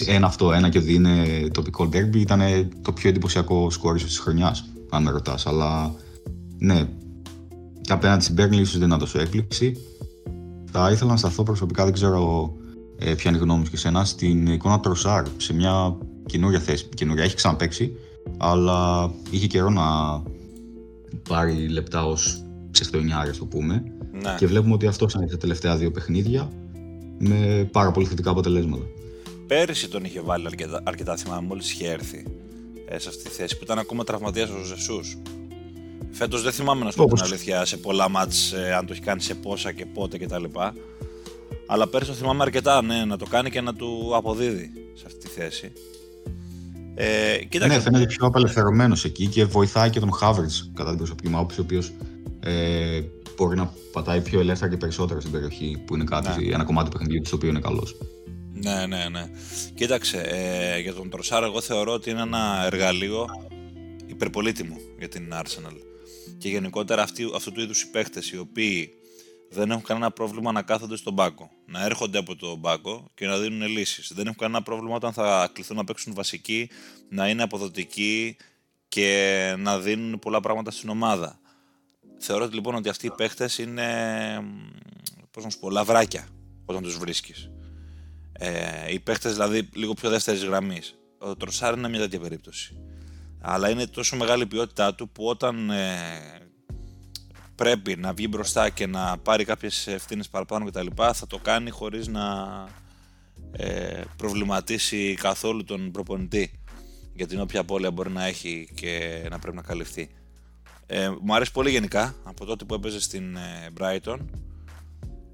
[0.06, 2.40] ένα αυτό, ένα και ότι είναι τοπικό derby ήταν
[2.82, 5.46] το πιο εντυπωσιακό σκόρ της χρονιάς, αν με ρωτάς.
[5.46, 5.94] Αλλά
[6.58, 6.88] ναι,
[7.80, 9.76] και απέναντι στην Μπέρνλι ίσως δεν ήταν τόσο έκπληξη.
[10.70, 12.52] Θα ήθελα να σταθώ προσωπικά, δεν ξέρω
[12.98, 15.96] ε, ποια είναι η γνώμη σου και εσένα, στην εικόνα Τροσάρ σε μια
[16.30, 16.88] καινούρια θέση.
[16.94, 17.96] Καινούρια, έχει ξαναπέξει,
[18.36, 19.82] αλλά είχε καιρό να
[21.28, 23.82] πάρει λεπτά ως ψευτονιάρι, το πούμε.
[24.12, 24.34] Ναι.
[24.38, 26.50] Και βλέπουμε ότι αυτός ήταν τα τελευταία δύο παιχνίδια
[27.18, 28.84] με πάρα πολύ θετικά αποτελέσματα.
[29.46, 32.24] Πέρυσι τον είχε βάλει αρκετά, αρκετά θυμάμαι, μόλις είχε έρθει
[32.88, 35.18] ε, σε αυτή τη θέση που ήταν ακόμα τραυματίας ο Ζεσούς.
[36.10, 39.02] Φέτος δεν θυμάμαι να σου πω την αλήθεια σε πολλά μάτς ε, αν το έχει
[39.02, 40.44] κάνει σε πόσα και πότε κτλ.
[41.66, 45.18] Αλλά πέρυσι το θυμάμαι αρκετά ναι, να το κάνει και να του αποδίδει σε αυτή
[45.18, 45.72] τη θέση.
[47.02, 47.76] Ε, κοίταξε...
[47.76, 51.60] Ναι, φαίνεται πιο απελευθερωμένος εκεί και βοηθάει και τον Χάβερτ κατά την προσωπική μου άποψη,
[51.60, 51.92] ο οποίος
[52.40, 53.00] ε,
[53.36, 56.54] μπορεί να πατάει πιο ελεύθερα και περισσότερο στην περιοχή που είναι κάτι, ναι.
[56.54, 57.96] ένα κομμάτι του παιχνιδιού του οποίο είναι καλός.
[58.52, 59.30] Ναι, ναι, ναι.
[59.74, 63.26] Κοίταξε, ε, για τον Τροσάρα εγώ θεωρώ ότι είναι ένα εργαλείο
[64.06, 65.76] υπερπολίτιμο για την Arsenal.
[66.38, 68.90] Και γενικότερα αυτοί, αυτού του είδους οι παίχτε οι οποίοι
[69.52, 71.50] δεν έχουν κανένα πρόβλημα να κάθονται στον πάγκο.
[71.66, 74.12] Να έρχονται από τον πάγκο και να δίνουν λύσεις.
[74.14, 76.70] Δεν έχουν κανένα πρόβλημα όταν θα κληθούν να παίξουν βασικοί,
[77.08, 78.36] να είναι αποδοτικοί
[78.88, 81.40] και να δίνουν πολλά πράγματα στην ομάδα.
[82.18, 83.86] Θεωρώ λοιπόν ότι αυτοί οι παίχτε είναι,
[85.30, 86.28] πώς να σου πω, λαβράκια
[86.64, 87.50] όταν τους βρίσκεις.
[88.32, 90.98] Ε, οι παίχτε δηλαδή λίγο πιο δεύτερης γραμμής.
[91.18, 92.76] Ο Τροσάρ είναι μια τέτοια περίπτωση.
[93.40, 96.49] Αλλά είναι τόσο μεγάλη η ποιότητά του που όταν ε,
[97.60, 100.86] πρέπει να βγει μπροστά και να πάρει κάποιες ευθύνες παραπάνω κτλ.
[101.12, 102.24] θα το κάνει χωρίς να
[103.52, 106.60] ε, προβληματίσει καθόλου τον προπονητή
[107.14, 110.10] για την όποια απώλεια μπορεί να έχει και να πρέπει να καλυφθεί.
[110.86, 114.18] Ε, μου αρέσει πολύ γενικά από τότε που έπαιζε στην ε, Brighton.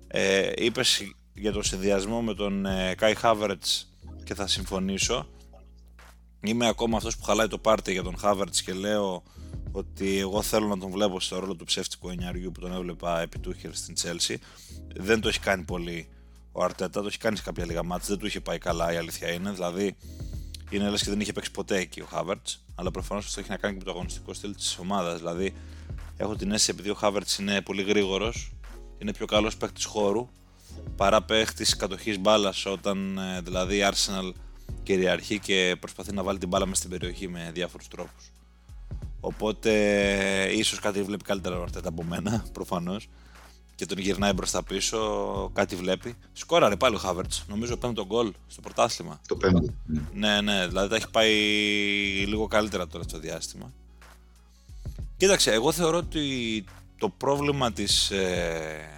[0.07, 1.03] Ε, είπες
[1.35, 3.85] για τον συνδυασμό με τον ε, Kai Havertz
[4.25, 5.29] και θα συμφωνήσω.
[6.41, 9.23] Είμαι ακόμα αυτός που χαλάει το πάρτι για τον Havertz και λέω
[9.77, 13.39] ότι εγώ θέλω να τον βλέπω στο ρόλο του ψεύτικου εννιαριού που τον έβλεπα επί
[13.39, 14.35] Τούχερ στην Chelsea.
[14.97, 16.09] Δεν το έχει κάνει πολύ
[16.53, 18.97] ο Αρτέτα, το έχει κάνει σε κάποια λίγα μάτια, δεν του είχε πάει καλά η
[18.97, 19.51] αλήθεια είναι.
[19.51, 19.97] Δηλαδή
[20.71, 23.57] είναι λες και δεν είχε παίξει ποτέ εκεί ο Havertz αλλά προφανώς αυτό έχει να
[23.57, 25.19] κάνει και με το αγωνιστικό στυλ της ομάδας.
[25.19, 25.55] Δηλαδή,
[26.17, 28.53] έχω την αίσθηση επειδή ο Χάβερτ είναι πολύ γρήγορος
[28.99, 30.29] είναι πιο καλός παίκτης χώρου
[30.97, 34.33] παρά παίχτη κατοχής μπάλας όταν ε, δηλαδή η Arsenal
[34.83, 38.31] κυριαρχεί και προσπαθεί να βάλει την μπάλα μέσα στην περιοχή με διάφορους τρόπους.
[39.27, 39.73] Οπότε
[40.53, 43.09] ίσως κάτι βλέπει καλύτερα ο Αρτέτα από μένα, προφανώς.
[43.75, 46.15] Και τον γυρνάει μπροστά πίσω, κάτι βλέπει.
[46.33, 47.45] Σκόραρε πάλι ο Χάβερτς.
[47.49, 49.21] Νομίζω παίρνει τον γκολ στο πρωτάθλημα.
[49.29, 49.75] Το πέμπτο.
[50.15, 51.35] Ναι, ναι, δηλαδή τα έχει πάει
[52.27, 53.73] λίγο καλύτερα τώρα στο διάστημα.
[55.17, 56.65] Κοίταξε, εγώ θεωρώ ότι
[56.99, 58.89] το πρόβλημα της, ε,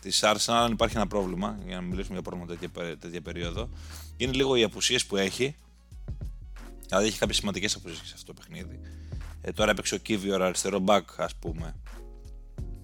[0.00, 3.68] της Arsenal, αν υπάρχει ένα πρόβλημα, για να μιλήσουμε για πρόβλημα τέτοια, τέτοια περίοδο,
[4.16, 5.56] είναι λίγο οι απουσίες που έχει.
[6.86, 8.80] Δηλαδή έχει κάποιες σημαντικές απουσίες σε αυτό το παιχνίδι.
[9.44, 11.74] Ε, τώρα έπαιξε ο Κίβιορ αριστερό μπακ, ας πούμε.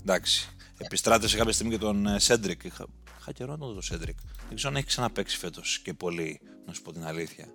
[0.01, 0.49] Εντάξει.
[0.79, 2.65] Επιστράτευσε κάποια στιγμή και τον Σέντρικ.
[2.65, 2.87] Είχα,
[3.21, 4.17] είχα καιρό να τον Σέντρικ.
[4.47, 7.47] Δεν ξέρω αν έχει ξαναπαίξει φέτος και πολύ, να σου πω την αλήθεια.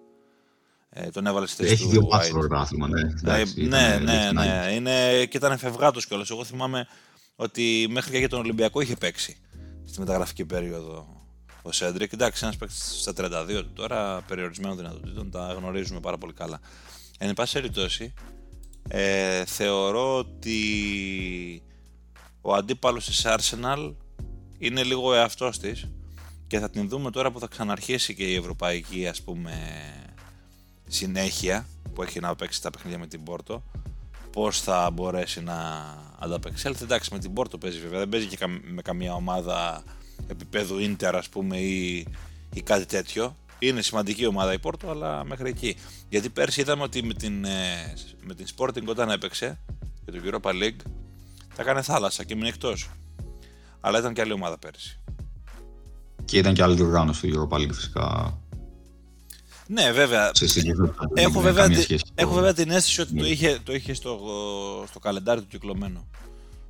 [0.90, 3.02] Ε, τον έβαλε στη θέση Έχει δύο ματς στο πρωτάθλημα, ναι.
[3.02, 4.72] Ε, ναι, ναι, ναι.
[4.74, 6.30] Είναι, και ήταν φευγάτος κιόλας.
[6.30, 6.88] Εγώ θυμάμαι
[7.36, 9.38] ότι μέχρι και για τον Ολυμπιακό είχε παίξει
[9.86, 11.24] στη μεταγραφική περίοδο
[11.62, 12.14] ο Σέντρικ.
[12.14, 16.60] Εντάξει, ένας παίκτης στα 32 τώρα, περιορισμένων δυνατοτήτων, τα γνωρίζουμε πάρα πολύ καλά.
[17.18, 18.14] Εν πάση περιπτώσει,
[18.88, 20.62] ε, θεωρώ ότι
[22.42, 23.94] ο αντίπαλος της Arsenal
[24.58, 25.90] είναι λίγο εαυτός της
[26.48, 29.54] και θα την δούμε τώρα που θα ξαναρχίσει και η ευρωπαϊκή ας πούμε
[30.88, 33.64] συνέχεια που έχει να παίξει τα παιχνίδια με την Πόρτο
[34.32, 35.58] πώς θα μπορέσει να
[36.20, 36.84] ανταπεξέλθει.
[36.84, 39.84] Εντάξει με την Πόρτο παίζει βέβαια δεν παίζει και με καμία ομάδα
[40.28, 42.08] επίπεδου Ίντερ ας πούμε ή,
[42.54, 45.76] ή κάτι τέτοιο είναι σημαντική ομάδα η Πόρτο αλλά μέχρι εκεί
[46.10, 49.60] γιατί πέρσι είδαμε ότι με την, ε, με την Sporting όταν έπαιξε
[50.06, 50.92] για το Europa League
[51.56, 52.90] τα έκανε θάλασσα και μείνει εκτός.
[53.80, 55.00] Αλλά ήταν και άλλη ομάδα πέρσι.
[56.26, 58.38] Και ήταν και άλλη διοργάνωση του Europa League φυσικά.
[59.68, 60.32] Ναι, βέβαια.
[61.14, 61.68] έχω, βέβαια,
[62.16, 63.28] έχω βέβαια την αίσθηση ότι το ναι.
[63.28, 64.20] είχε, το είχε στο,
[64.90, 66.08] στο καλεντάρι του κυκλωμένο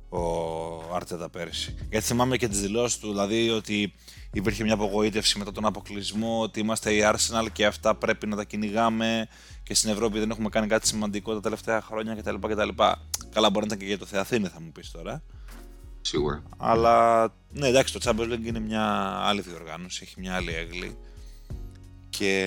[0.08, 1.74] ο Άρτετα πέρσι.
[1.90, 3.94] Γιατί θυμάμαι και τις δηλώσεις του, δηλαδή ότι
[4.34, 8.44] υπήρχε μια απογοήτευση μετά τον αποκλεισμό, ότι είμαστε η Arsenal και αυτά πρέπει να τα
[8.44, 9.28] κυνηγάμε
[9.62, 12.34] και στην Ευρώπη δεν έχουμε κάνει κάτι σημαντικό τα τελευταία χρόνια κτλ.
[12.34, 12.68] κτλ.
[13.32, 15.22] Καλά, μπορεί να ήταν και για το Θεαθήνε, θα μου πεις τώρα.
[16.00, 16.42] Σίγουρα.
[16.56, 18.84] Αλλά ναι, εντάξει, το Champions League είναι μια
[19.22, 20.96] άλλη διοργάνωση, έχει μια άλλη έγκλη.
[22.08, 22.42] Και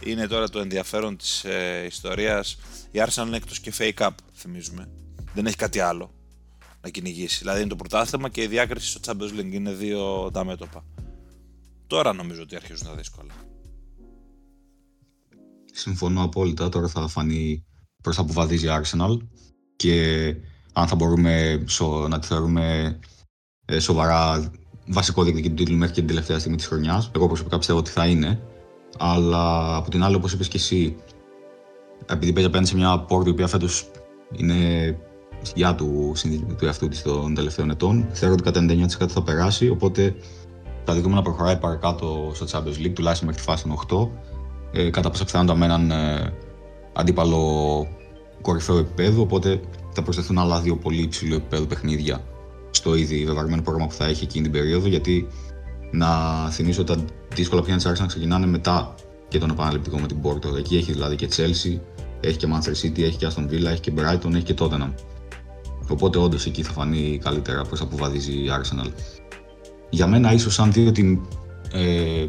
[0.00, 2.58] είναι τώρα το ενδιαφέρον της ε, ιστορίας.
[2.90, 4.88] Η Arsenal είναι εκτός και fake up, θυμίζουμε.
[5.34, 6.10] Δεν έχει κάτι άλλο
[6.82, 7.38] να κυνηγήσει.
[7.38, 10.84] Δηλαδή είναι το πρωτάθλημα και η διάκριση στο Champions League είναι δύο τα μέτωπα.
[11.86, 13.32] Τώρα νομίζω ότι αρχίζουν τα δύσκολα.
[15.72, 16.68] Συμφωνώ απόλυτα.
[16.68, 17.64] Τώρα θα φανεί
[18.02, 19.18] προς τα που βαδίζει η Arsenal
[19.76, 20.26] και
[20.72, 21.64] αν θα μπορούμε
[22.08, 22.98] να τη θεωρούμε
[23.64, 24.50] ε, σοβαρά
[24.86, 27.10] βασικό διεκδικητή του τίτλου μέχρι και την τελευταία στιγμή της χρονιάς.
[27.14, 28.40] Εγώ προσωπικά πιστεύω ότι θα είναι.
[28.98, 30.96] Αλλά από την άλλη, όπως είπες και εσύ,
[32.06, 33.90] επειδή παίζει απέναντι σε μια πόρτα η οποία φέτος
[34.36, 34.98] είναι
[35.54, 36.14] για του,
[36.58, 38.66] του εαυτού της των τελευταίων ετών, θεωρώ ότι κατά
[39.04, 39.68] 99% θα περάσει.
[39.68, 40.14] Οπότε
[40.84, 44.10] θα δούμε να προχωράει παρακάτω στο Champions League, τουλάχιστον μέχρι τη φάση των
[44.72, 44.78] 8.
[44.78, 46.32] Ε, κατά πάσα πιθανότητα με έναν ε,
[46.92, 47.86] αντίπαλο
[48.42, 49.22] κορυφαίο επίπεδο.
[49.22, 49.60] Οπότε
[49.92, 52.20] θα προσθεθούν άλλα δύο πολύ υψηλού επίπεδο παιχνίδια
[52.70, 54.88] στο ήδη βεβαρμένο πρόγραμμα που θα έχει εκείνη την περίοδο.
[54.88, 55.28] Γιατί
[55.90, 56.08] να
[56.50, 58.94] θυμίσω ότι τα δύσκολα παιχνίδια της άρχισαν να ξεκινάνε μετά
[59.28, 60.56] και τον επαναληπτικό με την Porto.
[60.58, 61.78] Εκεί έχει δηλαδή και Chelsea,
[62.20, 64.92] έχει και Manchester City, έχει και Aston Villa, έχει και Brighton, έχει και Tottenham.
[65.92, 68.92] Οπότε όντως εκεί θα φανεί καλύτερα πώς που βαδίζει η Arsenal.
[69.90, 71.22] Για μένα, ίσως αν δει ότι
[71.72, 72.26] ε,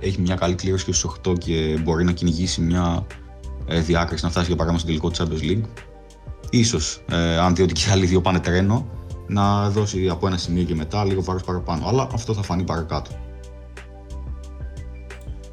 [0.00, 3.06] έχει μια καλή κλήρωση και στου 8 και μπορεί να κυνηγήσει μια
[3.66, 5.68] ε, διάκριση να φτάσει για παράδειγμα στο τελικό της Champions League,
[6.50, 8.86] ίσως ε, αν δει ότι και οι άλλοι δύο πάνε τρένο,
[9.26, 11.88] να δώσει από ένα σημείο και μετά λίγο βάρος παραπάνω.
[11.88, 13.10] Αλλά αυτό θα φανεί παρακάτω.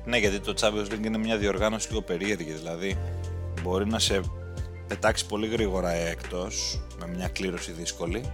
[0.06, 2.52] Ναι, γιατί το Champions League είναι μια διοργάνωση λίγο περίεργη.
[2.52, 2.98] Δηλαδή,
[3.64, 4.22] μπορεί να σε
[4.91, 8.32] πετάξει πολύ γρήγορα εκτός με μια κλήρωση δύσκολη.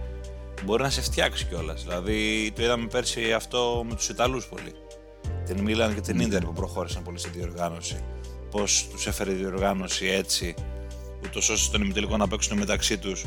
[0.64, 1.82] Μπορεί να σε φτιάξει κιόλας.
[1.82, 4.72] Δηλαδή, το είδαμε πέρσι αυτό με τους Ιταλούς πολύ.
[5.46, 8.04] Την Μίλαν και την Ιντερ που προχώρησαν πολύ στην διοργάνωση.
[8.50, 10.54] Πώς τους έφερε η διοργάνωση έτσι,
[11.24, 13.26] ούτως ώστε στον ημιτελικό να παίξουν μεταξύ τους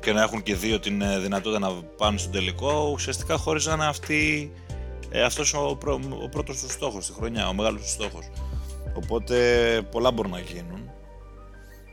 [0.00, 4.52] και να έχουν και δύο την ε, δυνατότητα να πάνε στον τελικό, ουσιαστικά χώριζαν αυτή,
[5.10, 8.30] ε, αυτός ο, προ, ο πρώτος τους στόχος στη χρονιά, ο μεγάλος τους στόχος.
[8.94, 9.36] Οπότε
[9.90, 10.79] πολλά μπορούν να γίνουν.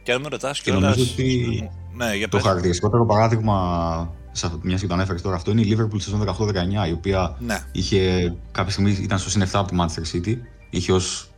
[0.08, 4.14] Και αν με ρωτάς και νομίζω ότι ναι, για το χαρακτηριστικότερο παράδειγμα
[4.62, 6.24] μιας και το ανέφερες τώρα αυτό είναι η Liverpool σεζόν
[6.86, 7.60] 18-19, η οποία ναι.
[7.72, 10.36] είχε κάποια στιγμή ήταν στο συν 7 από τη Manchester City.
[10.70, 11.30] Είχε ως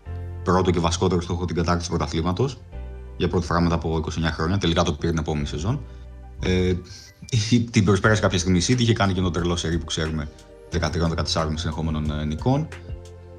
[0.44, 2.60] πρώτο και βασικότερο στόχο την κατάρτιση του πρωταθλήματος
[3.18, 4.58] για πρώτη φορά μετά από 29 χρόνια.
[4.58, 5.82] Τελικά το πήρε την επόμενη σεζόν.
[6.44, 6.74] Ε,
[7.72, 10.30] την προσπέρασε κάποια στιγμή η City, είχε κάνει και το τρελό σερί που ξέρουμε
[10.80, 10.82] 13-14
[11.56, 12.68] συνεχόμενων ε, νικών.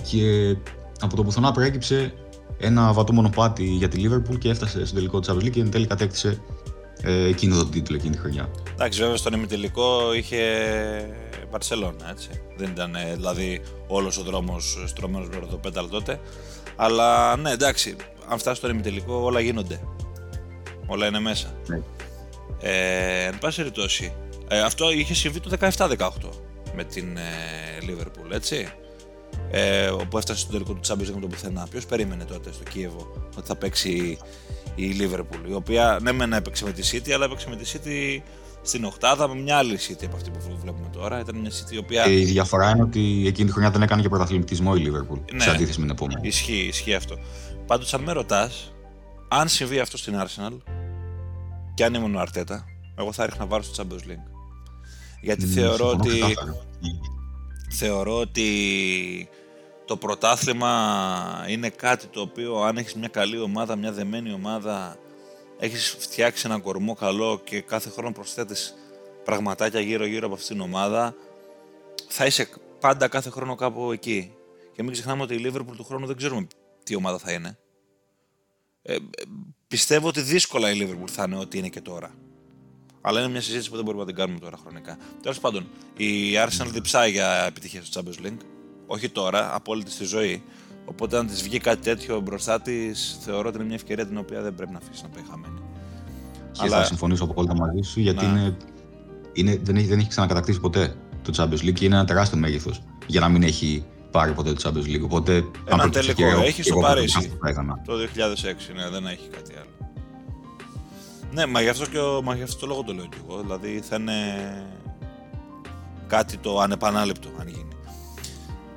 [0.02, 0.56] Και
[1.00, 2.14] από το πουθενά προέκυψε
[2.60, 5.70] ένα βατό μονοπάτι για τη Liverpool και έφτασε στο τελικό της Champions League και εν
[5.70, 6.40] τέλει κατέκτησε
[7.02, 8.50] ε, εκείνο τον τίτλο εκείνη τη χρονιά.
[8.72, 10.38] Εντάξει, βέβαια στον ημιτελικό είχε
[11.50, 12.28] Βαρσελόνα, έτσι.
[12.56, 16.20] Δεν ήταν ε, δηλαδή όλος ο δρόμος στρωμένος με ροδοπέταλ τότε.
[16.76, 17.96] Αλλά ναι, εντάξει,
[18.28, 19.80] αν φτάσει στο ημιτελικό όλα γίνονται.
[20.86, 21.54] Όλα είναι μέσα.
[21.66, 21.80] Ναι.
[22.60, 24.12] Ε, εν πάση περιπτώσει,
[24.48, 26.08] ε, αυτό είχε συμβεί το 17-18
[26.74, 27.18] με την
[27.82, 28.68] Λίβερπουλ, έτσι.
[29.50, 31.66] Ε, όπου έφτασε στο τελικό του Champions με το πουθενά.
[31.70, 34.18] Ποιος περίμενε τότε στο Κίεβο ότι θα παίξει
[34.74, 38.22] η Λίβερπουλ, η οποία ναι, μεν έπαιξε με τη City, αλλά έπαιξε με τη City
[38.62, 41.20] στην Οχτάδα με μια άλλη City από αυτή που βλέπουμε τώρα.
[41.20, 42.04] Ήταν μια City η οποία.
[42.04, 45.18] Και η διαφορά είναι ότι εκείνη τη χρονιά δεν έκανε και πρωταθλητισμό η Λίβερπουλ.
[45.32, 46.28] Ναι, σε αντίθεση με την επόμενη.
[46.28, 47.18] Ισχύει, ισχύει αυτό.
[47.66, 48.72] Πάντως, αν με ρωτάς,
[49.28, 50.56] αν συμβεί αυτό στην Arsenal
[51.74, 52.64] και αν ήμουν ο Αρτέτα,
[52.96, 54.30] εγώ θα ρίχνα βάρος στο Champions League.
[55.20, 56.10] Γιατί mm, θεωρώ ότι.
[57.72, 58.48] Θεωρώ ότι
[59.90, 64.98] το πρωτάθλημα είναι κάτι το οποίο αν έχεις μια καλή ομάδα, μια δεμένη ομάδα,
[65.58, 68.74] έχεις φτιάξει ένα κορμό καλό και κάθε χρόνο προσθέτεις
[69.24, 71.14] πραγματάκια γύρω-γύρω από αυτήν την ομάδα,
[72.08, 72.48] θα είσαι
[72.80, 74.32] πάντα κάθε χρόνο κάπου εκεί.
[74.72, 76.46] Και μην ξεχνάμε ότι η Liverpool του χρόνου δεν ξέρουμε
[76.82, 77.58] τι ομάδα θα είναι.
[78.82, 78.96] Ε,
[79.68, 82.14] πιστεύω ότι δύσκολα η Liverpool θα είναι ό,τι είναι και τώρα.
[83.00, 84.98] Αλλά είναι μια συζήτηση που δεν μπορούμε να την κάνουμε τώρα χρονικά.
[85.22, 88.38] Τέλος πάντων, η Arsenal διψάει για επιτυχία στο Champions League
[88.92, 90.42] όχι τώρα, απόλυτη στη ζωή.
[90.84, 94.42] Οπότε, αν της βγει κάτι τέτοιο μπροστά της, θεωρώ ότι είναι μια ευκαιρία την οποία
[94.42, 95.60] δεν πρέπει να αφήσεις να πάει χαμένη.
[96.52, 96.76] Και Αλλά...
[96.76, 98.56] θα συμφωνήσω απόλυτα μαζί σου, γιατί είναι,
[99.32, 102.82] είναι, δεν, έχει, δεν έχει ξανακατακτήσει ποτέ το Champions League και είναι ένα τεράστιο μέγεθος
[103.06, 105.04] για να μην έχει πάρει ποτέ το Champions League.
[105.04, 107.38] Οπότε, ένα τελικό έχεις στο Παρίσι
[107.84, 109.92] το 2006, ναι, δεν έχει κάτι άλλο.
[111.32, 113.40] Ναι, μα γι' αυτό, και ο, μα γι αυτό το λόγο το λέω κι εγώ.
[113.40, 114.12] Δηλαδή θα είναι
[116.06, 117.69] κάτι το ανεπανάληπτο αν γίνει.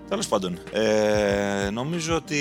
[0.09, 2.39] Τέλος πάντων, ε, νομίζω ότι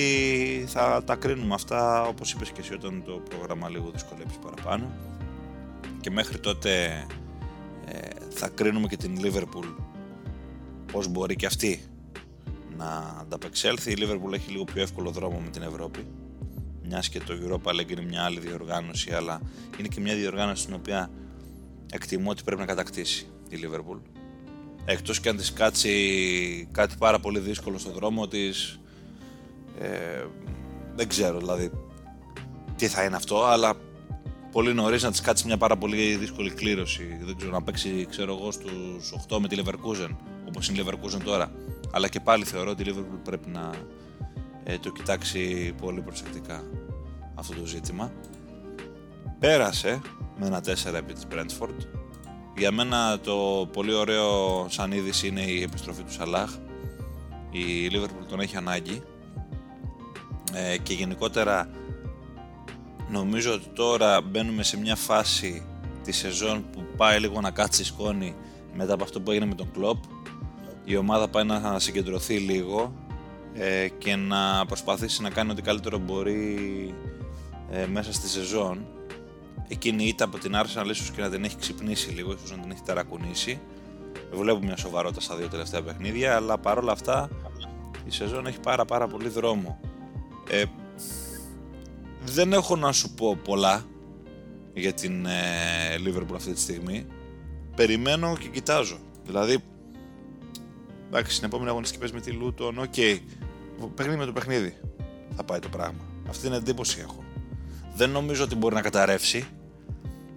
[0.69, 4.91] θα τα κρίνουμε αυτά όπως είπες και εσύ όταν το πρόγραμμα λίγο δυσκολέψει παραπάνω
[6.01, 6.85] και μέχρι τότε
[7.87, 7.99] ε,
[8.31, 9.75] θα κρίνουμε και την Liverpool
[10.93, 11.83] πώς μπορεί και αυτή
[12.77, 13.91] να ανταπεξέλθει.
[13.91, 16.07] Η Liverpool έχει λίγο πιο εύκολο δρόμο με την Ευρώπη
[16.83, 19.41] μιας και το Europa League είναι μια άλλη διοργάνωση αλλά
[19.79, 21.11] είναι και μια διοργάνωση στην οποία
[21.93, 24.22] εκτιμώ ότι πρέπει να κατακτήσει η Liverpool
[24.85, 28.81] εκτός και αν της κάτσει κάτι πάρα πολύ δύσκολο στον δρόμο της
[29.79, 30.25] ε,
[30.95, 31.71] δεν ξέρω δηλαδή
[32.77, 33.75] τι θα είναι αυτό αλλά
[34.53, 37.19] πολύ νωρίς να της κάτσει μια πάρα πολύ δύσκολη κλήρωση.
[37.23, 40.17] Δεν ξέρω να παίξει ξέρω εγώ στους 8 με τη Leverkusen
[40.49, 41.53] όπως είναι η Leverkusen τώρα.
[41.93, 43.71] Αλλά και πάλι θεωρώ ότι η Liverpool πρέπει να
[44.65, 46.65] ε, το κοιτάξει πολύ προσεκτικά
[47.35, 48.13] αυτό το ζήτημα.
[49.39, 50.01] Πέρασε
[50.39, 52.02] με ένα 4 επί της Brentford
[52.57, 56.51] για μένα το πολύ ωραίο σαν είδηση είναι η επιστροφή του Σαλάχ.
[57.51, 59.03] Η Liverpool τον έχει ανάγκη
[60.53, 61.69] ε, και γενικότερα
[63.11, 65.67] νομίζω ότι τώρα μπαίνουμε σε μια φάση
[66.05, 68.35] της σεζόν που πάει λίγο να κάτσει σκόνη
[68.75, 69.97] μετά από αυτό που έγινε με τον Κλόπ.
[70.85, 72.95] Η ομάδα πάει να συγκεντρωθεί λίγο
[73.55, 76.95] ε, και να προσπαθήσει να κάνει ό,τι καλύτερο μπορεί
[77.71, 78.87] ε, μέσα στη σεζόν
[79.73, 82.71] εκείνη ήταν από την Arsenal ίσως και να την έχει ξυπνήσει λίγο, ίσως να την
[82.71, 83.61] έχει ταρακουνήσει.
[84.33, 87.29] Βλέπουμε μια σοβαρότητα στα δύο τελευταία παιχνίδια, αλλά παρόλα αυτά
[88.05, 89.81] η σεζόν έχει πάρα πάρα πολύ δρόμο.
[90.49, 90.65] Ε,
[92.25, 93.85] δεν έχω να σου πω πολλά
[94.75, 95.31] για την ε,
[96.07, 97.07] Liverpool αυτή τη στιγμή.
[97.77, 98.99] Περιμένω και κοιτάζω.
[99.25, 99.59] Δηλαδή,
[101.07, 103.19] εντάξει, στην επόμενη αγωνιστική πες με τη Luton, okay.
[103.95, 104.77] παιχνίδι με το παιχνίδι
[105.37, 106.05] θα πάει το πράγμα.
[106.29, 107.25] Αυτή την εντύπωση έχω.
[107.95, 109.47] Δεν νομίζω ότι μπορεί να καταρρεύσει,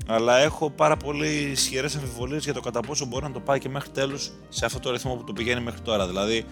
[0.07, 3.69] αλλά έχω πάρα πολύ ισχυρές αμφιβολίες για το κατά πόσο μπορεί να το πάει και
[3.69, 6.07] μέχρι τέλους σε αυτό το ρυθμό που το πηγαίνει μέχρι τώρα.
[6.07, 6.45] Δηλαδή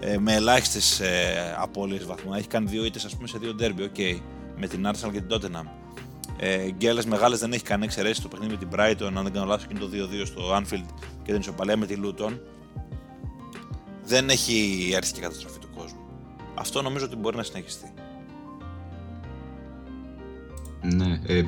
[0.00, 2.34] ε, με ελάχιστες ε, απώλειες βαθμού.
[2.34, 4.20] Έχει κάνει δύο ήττες σε δύο ντέρμπι, okay,
[4.56, 5.66] με την Arsenal και την Tottenham.
[6.40, 9.46] Ε, Γκέλε μεγάλες δεν έχει κάνει εξαιρέσεις το παιχνίδι με την Brighton, αν δεν κάνω
[9.46, 10.86] λάθος, και το 2-2 στο Anfield
[11.22, 12.38] και την ισοπαλία με τη Luton.
[14.04, 16.00] Δεν έχει έρθει και καταστροφή του κόσμου.
[16.54, 17.92] Αυτό νομίζω ότι μπορεί να συνεχιστεί.
[20.82, 21.42] Ναι, ε,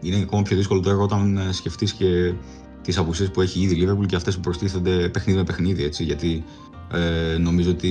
[0.00, 2.34] είναι ακόμα πιο δύσκολο τώρα όταν ε, σκεφτείς και
[2.82, 5.84] τις απουσίες που έχει ήδη η Liverpool και αυτές που προστίθενται παιχνίδι με παιχνίδι.
[5.84, 6.44] Έτσι, γιατί
[6.92, 7.88] ε, νομίζω ότι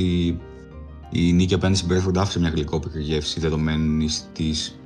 [1.09, 4.79] η νίκη απέναντι στην Brentford άφησε μια γλυκόπικρη γεύση δεδομένη της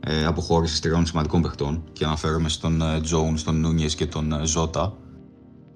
[0.00, 1.84] ε, αποχώρησης τριών σημαντικών παιχτών.
[1.92, 4.96] Και αναφέρομαι στον Τζόουν, στον Νούνιες και τον Ζώτα.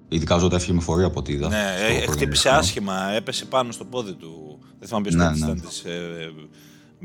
[0.09, 1.49] Ειδικά ο Ζώτα έφυγε με φορεία από ό,τι είδα.
[1.49, 4.59] Ναι, ε, χτύπησε άσχημα, έπεσε πάνω στο πόδι του.
[4.79, 5.37] Δεν θυμάμαι ποιος ναι, ναι.
[5.37, 5.83] ήταν της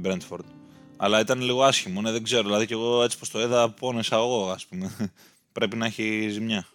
[0.04, 0.61] Brentford.
[1.03, 2.43] Αλλά ήταν λίγο άσχημο, ναι, δεν ξέρω.
[2.43, 4.91] Δηλαδή και εγώ έτσι πως το έδα πόνεσα εγώ, ας πούμε.
[5.53, 6.65] Πρέπει να έχει ζημιά.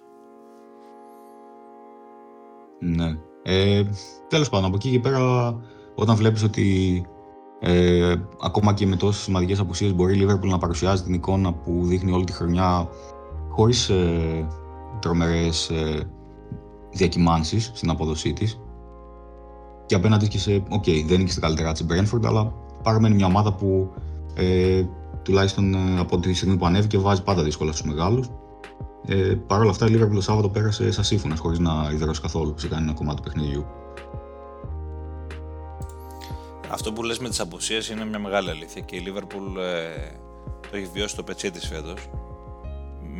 [2.80, 3.18] Ναι.
[3.42, 3.82] Ε,
[4.28, 5.54] τέλος πάντων, από εκεί και πέρα,
[5.94, 7.06] όταν βλέπεις ότι
[7.60, 11.80] ε, ακόμα και με τόσες σημαντικές απουσίες μπορεί η Liverpool να παρουσιάζει την εικόνα που
[11.84, 12.88] δείχνει όλη τη χρονιά
[13.48, 14.46] χωρίς ε,
[15.00, 16.10] τρομερές ε,
[16.90, 18.60] διακυμάνσεις στην απόδοσή της
[19.86, 23.26] και απέναντι και σε, okay, δεν είναι και στα καλύτερά της Brentford, αλλά παραμένει μια
[23.26, 23.90] ομάδα που
[24.37, 24.85] ε,
[25.22, 28.29] τουλάχιστον ε, από τη στιγμή που ανέβηκε βάζει πάντα δύσκολα στους μεγάλους.
[29.07, 32.55] Ε, Παρ' όλα αυτά η Liverpool το Σάββατο πέρασε σαν σύμφωνα χωρίς να ιδρώσει καθόλου
[32.57, 33.66] σε κανένα κομμάτι του παιχνιδιού.
[36.70, 40.11] Αυτό που λες με τις απουσίες είναι μια μεγάλη αλήθεια και η Liverpool ε,
[40.70, 42.09] το έχει βιώσει το πετσί της φέτος.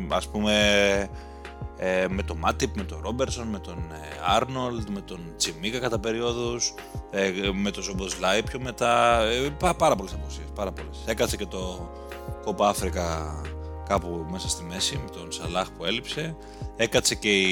[0.07, 0.53] Ας πούμε
[1.77, 3.77] ε, με τον Μάτιπ, με τον Ρόμπερσον, με τον
[4.25, 6.73] Άρνολντ, με τον Τσιμίκα κατά περίοδους,
[7.11, 10.97] ε, με τον Ζομποσλάι πιο μετά, ε, πά, πάρα πολλές αποσίες, πάρα πολλές.
[11.05, 11.89] Έκατσε και το
[12.43, 13.41] Κόπα Αφρικα
[13.87, 16.35] κάπου μέσα στη μέση με τον Σαλάχ που έλειψε,
[16.75, 17.51] έκατσε και η,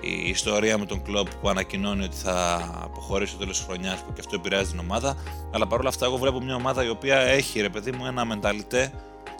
[0.00, 4.12] η ιστορία με τον Κλόπ που ανακοινώνει ότι θα αποχωρήσει στο τέλος της χρονιάς που
[4.12, 5.16] και αυτό επηρεάζει την ομάδα,
[5.52, 8.92] αλλά παρόλα αυτά εγώ βλέπω μια ομάδα η οποία έχει ρε παιδί μου ένα μενταλιτέ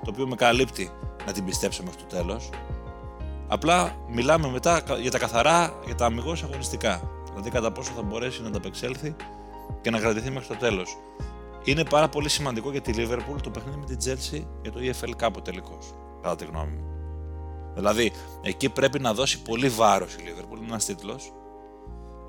[0.05, 0.91] το οποίο με καλύπτει
[1.27, 2.51] να την πιστέψω μέχρι το τέλος
[3.53, 7.01] Απλά μιλάμε μετά για τα καθαρά, για τα αμυγός αγωνιστικά.
[7.31, 9.17] Δηλαδή κατά πόσο θα μπορέσει να ανταπεξέλθει
[9.81, 10.97] και να κρατηθεί μέχρι το τέλος.
[11.65, 15.27] Είναι πάρα πολύ σημαντικό για τη Liverpool το παιχνίδι με την Chelsea για το EFL
[15.27, 16.85] Cup τελικώς, κατά τη γνώμη μου.
[17.75, 18.13] Δηλαδή,
[18.43, 20.57] εκεί πρέπει να δώσει πολύ βάρος η Liverpool.
[20.57, 21.33] Είναι ένας τίτλος.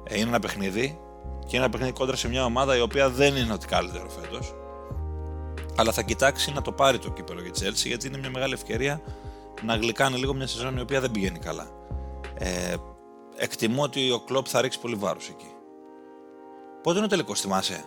[0.04, 1.00] Ε, είναι ένα παιχνίδι
[1.40, 4.56] και είναι ένα παιχνίδι κόντρα σε μια ομάδα η οποία δεν είναι ότι καλύτερο φέτος.
[5.76, 8.54] Αλλά θα κοιτάξει να το πάρει το κύπελο για τη Chelsea γιατί είναι μια μεγάλη
[8.54, 9.02] ευκαιρία
[9.62, 11.68] να γλυκάνει λίγο μια σεζόν η οποία δεν πηγαίνει καλά.
[12.34, 12.76] Ε,
[13.36, 15.48] εκτιμώ ότι ο Κλόπ θα ρίξει πολύ βάρος εκεί.
[16.84, 17.86] Πότε είναι ο τελικός, θυμάσαι;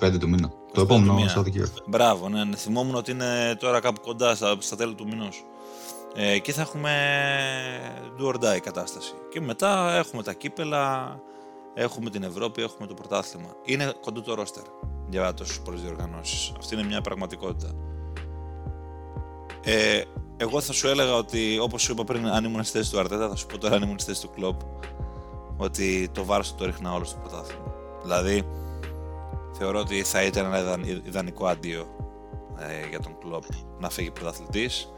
[0.00, 0.52] 25 του μήνα.
[0.72, 1.74] Το επόμενο Σαββατοκύριακο.
[1.86, 5.44] Μπράβο, ναι, ναι, θυμόμουν ότι είναι τώρα κάπου κοντά στα, στα τέλη του μηνός.
[6.14, 6.92] Ε, εκεί θα έχουμε
[8.18, 9.12] do or die κατάσταση.
[9.30, 11.16] Και μετά έχουμε τα κύπελα,
[11.74, 13.48] έχουμε την Ευρώπη, έχουμε το πρωτάθλημα.
[13.64, 14.62] Είναι κοντό το ρόστερ
[15.08, 16.52] για τόσες πολλές διοργανώσεις.
[16.58, 17.74] Αυτή είναι μια πραγματικότητα.
[19.64, 20.02] Ε,
[20.36, 23.28] εγώ θα σου έλεγα ότι, όπως σου είπα πριν, αν ήμουν στη θέση του Αρτέτα,
[23.28, 24.60] θα σου πω τώρα αν ήμουν στη θέση του Κλοπ,
[25.56, 27.74] ότι το βάρο του το ρίχνα όλο στο πρωτάθλημα.
[28.02, 28.42] Δηλαδή,
[29.58, 31.86] θεωρώ ότι θα ήταν ένα ιδανικό αντίο
[32.58, 33.44] ε, για τον Κλοπ
[33.78, 34.92] να φύγει πρωταθλητής.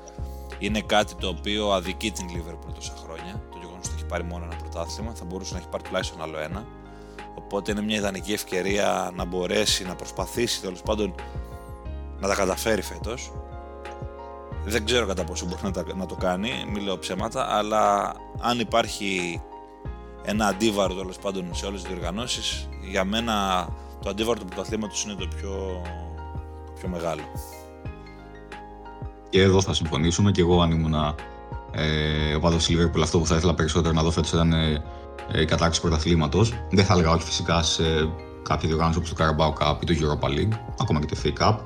[0.58, 3.42] Είναι κάτι το οποίο αδικεί την Liverpool τόσα χρόνια.
[3.50, 6.38] Το γεγονός ότι έχει πάρει μόνο ένα πρωτάθλημα, θα μπορούσε να έχει πάρει τουλάχιστον άλλο
[6.38, 6.66] ένα.
[7.34, 11.14] Οπότε είναι μια ιδανική ευκαιρία να μπορέσει να προσπαθήσει τέλος πάντων
[12.20, 13.32] να τα καταφέρει φέτος
[14.64, 19.40] δεν ξέρω κατά πόσο μπορεί να, να το κάνει, μην λέω ψέματα, αλλά αν υπάρχει
[20.22, 23.68] ένα αντίβαρο τέλος πάντων σε όλες τις διοργανώσεις, για μένα
[24.02, 25.82] το αντίβαρο του πρωταθλήματος είναι το πιο,
[26.66, 27.22] το πιο μεγάλο.
[29.28, 30.94] Και εδώ θα συμφωνήσουμε και εγώ αν ήμουν
[31.70, 34.82] ε, ο Πάδος Λίβερπουλ αυτό που θα ήθελα περισσότερο να δω φέτος ήταν ε,
[35.32, 36.52] ε, η κατάκτηση πρωταθλήματος.
[36.70, 37.82] Δεν θα έλεγα όχι φυσικά σε
[38.42, 41.56] κάποια διοργάνωση όπως το Carabao Cup ή το Europa League, ακόμα και το FA Cup.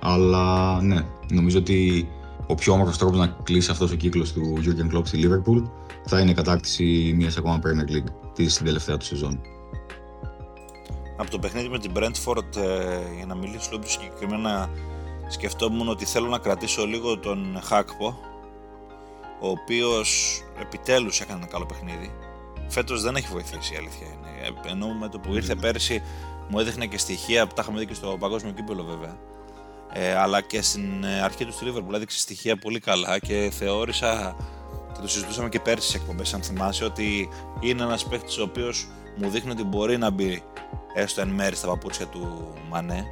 [0.00, 2.08] Αλλά ναι, νομίζω ότι
[2.46, 5.70] ο πιο όμορφος τρόπος να κλείσει αυτός ο κύκλος του Jurgen Klopp στη Liverpool
[6.04, 9.40] θα είναι η κατάκτηση μιας ακόμα Premier League της στην τελευταία του σεζόν.
[11.16, 14.70] Από το παιχνίδι με την Brentford, ε, για να μιλήσω λίγο πιο συγκεκριμένα,
[15.28, 18.18] σκεφτόμουν ότι θέλω να κρατήσω λίγο τον Χάκπο,
[19.40, 22.10] ο οποίος επιτέλους έκανε ένα καλό παιχνίδι.
[22.68, 24.58] Φέτος δεν έχει βοηθήσει η αλήθεια είναι.
[24.66, 26.02] Ε, ενώ με το που ήρθε πέρσι
[26.48, 29.16] μου έδειχνε και στοιχεία που τα είχαμε δει και στο παγκόσμιο κύπελο βέβαια
[29.92, 34.36] ε, αλλά και στην ε, αρχή του στη Liverpool έδειξε στοιχεία πολύ καλά και θεώρησα
[34.92, 37.28] και το συζητούσαμε και πέρσι σε εκπομπές αν θυμάσαι ότι
[37.60, 40.42] είναι ένας παίχτης ο οποίος μου δείχνει ότι μπορεί να μπει
[40.94, 43.06] έστω εν μέρη στα παπούτσια του Μανέ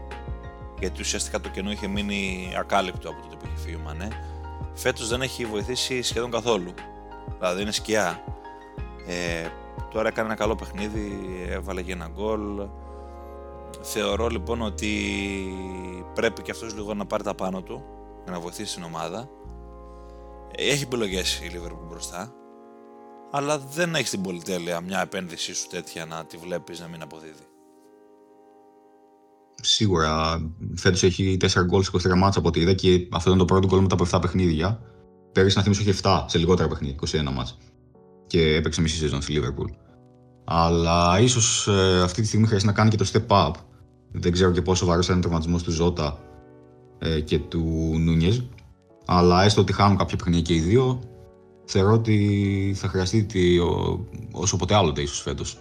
[0.81, 4.09] γιατί ουσιαστικά το κενό είχε μείνει ακάλυπτο από τότε που είχε φύγει ο Μανέ.
[4.75, 6.75] Φέτος δεν έχει βοηθήσει σχεδόν καθόλου.
[7.39, 8.25] Δηλαδή είναι σκιά.
[9.07, 9.49] Ε,
[9.93, 12.69] τώρα έκανε ένα καλό παιχνίδι έβαλε και ένα γκολ
[13.81, 14.89] Θεωρώ λοιπόν ότι
[16.15, 17.85] πρέπει και αυτός λίγο να πάρει τα πάνω του
[18.25, 19.29] για να βοηθήσει την ομάδα.
[20.57, 22.33] Έχει επιλογές η Liverpool μπροστά,
[23.31, 27.45] αλλά δεν έχει την πολυτέλεια μια επένδυσή σου τέτοια να τη βλέπεις να μην αποδίδει.
[29.63, 30.41] Σίγουρα.
[30.75, 33.67] Φέτος έχει 4 γκολ σε 23 μάτσα από ό,τι είδα και αυτό ήταν το πρώτο
[33.67, 34.81] γκολ μετά από 7 παιχνίδια.
[35.33, 36.97] Πέρυσι να θυμίσω είχε 7 σε λιγότερα παιχνίδια,
[37.29, 37.55] 21 μάτσα.
[38.27, 39.90] Και έπαιξε μισή σεζόν στη Liverpool.
[40.53, 43.53] Αλλά ίσως ε, αυτή τη στιγμή χρειάζεται να κάνει και το step up
[44.13, 46.19] δεν ξέρω και πόσο βαρύς θα είναι ο τραυματισμός του Ζώτα
[46.99, 48.45] ε, και του Νούνιες.
[49.05, 51.01] Αλλά έστω ότι χάνουν κάποια παιχνίδια και οι δύο,
[51.65, 54.01] θεωρώ ότι θα χρειαστεί τη, ο,
[54.33, 55.59] όσο ποτέ άλλοτε ίσως φέτος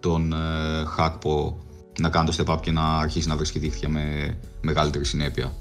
[0.00, 1.58] τον ε, Χάκπο
[2.00, 5.52] να κάνει το step up και να αρχίσει να βρίσκει δίχτυα με μεγαλύτερη συνέπεια.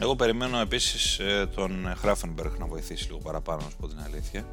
[0.00, 4.44] Εγώ περιμένω επίσης ε, τον Χράφενμπεργκ να βοηθήσει λίγο παραπάνω, να σου πω την αλήθεια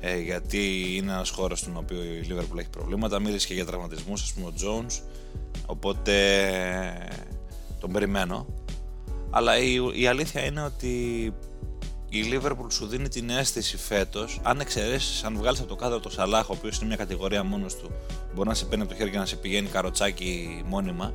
[0.00, 3.20] ε, γιατί είναι ένας χώρος στον οποίο η Liverpool έχει προβλήματα.
[3.20, 5.00] Μίλησε και για τραυματισμούς, ας πούμε ο Jones,
[5.66, 6.14] οπότε
[7.80, 8.46] τον περιμένω.
[9.30, 11.24] Αλλά η, η αλήθεια είναι ότι
[12.08, 16.10] η Liverpool σου δίνει την αίσθηση φέτος, αν εξαιρέσεις, αν βγάλεις από το κάδρο το
[16.10, 17.90] Σαλάχ, ο οποίος είναι μια κατηγορία μόνος του,
[18.34, 21.14] μπορεί να σε παίρνει από το χέρι και να σε πηγαίνει καροτσάκι μόνιμα.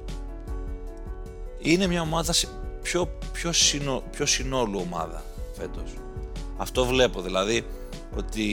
[1.59, 2.33] Είναι μια ομάδα
[2.81, 5.23] πιο, πιο, συνο, πιο συνόλου ομάδα
[5.57, 5.93] φέτος.
[6.57, 7.65] Αυτό βλέπω δηλαδή
[8.17, 8.45] ότι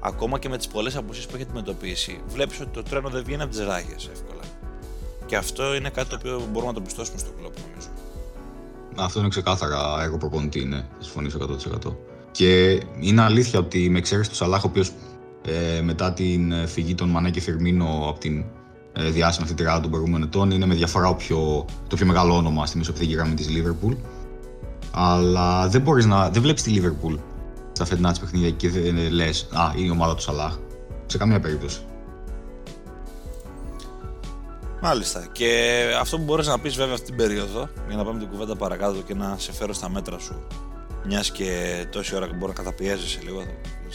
[0.00, 3.42] ακόμα και με τις πολλές απουσίες που έχει αντιμετωπίσει, βλέπεις ότι το τρένο δεν βγαίνει
[3.42, 4.42] από τις ράγες εύκολα.
[5.26, 7.88] Και αυτό είναι κάτι το οποίο μπορούμε να το πιστώσουμε στο κλοπ νομίζω.
[8.96, 10.76] Αυτό είναι ξεκάθαρα έργο προπονητή, ναι.
[10.76, 11.38] Θα συμφωνήσω
[11.86, 11.96] 100%.
[12.30, 14.92] Και είναι αλήθεια ότι με εξαίρεση του Σαλάχ, ο οποίος
[15.46, 18.44] ε, μετά την ε, φυγή των Μανέ και Φερμίνο από την
[18.92, 22.36] ε, διάσημη αυτή τη ράδα των προηγούμενων ετών, είναι με διαφορά πιο, το πιο μεγάλο
[22.36, 23.94] όνομα στη μεσοπαιδική γραμμή της Λίβερπουλ.
[24.90, 26.30] Αλλά δεν μπορείς να.
[26.30, 27.14] δεν βλέπεις τη Λίβερπουλ
[27.76, 30.56] στα φετινά της παιχνίδια και δεν λες, Α, είναι η ομάδα του Σαλάχ.
[31.06, 31.80] Σε καμία περίπτωση.
[34.82, 35.26] Μάλιστα.
[35.32, 38.56] Και αυτό που μπορείς να πεις βέβαια αυτή την περίοδο, για να πάμε την κουβέντα
[38.56, 40.46] παρακάτω και να σε φέρω στα μέτρα σου,
[41.04, 41.48] μιας και
[41.92, 43.42] τόση ώρα μπορεί να καταπιέζεσαι λίγο.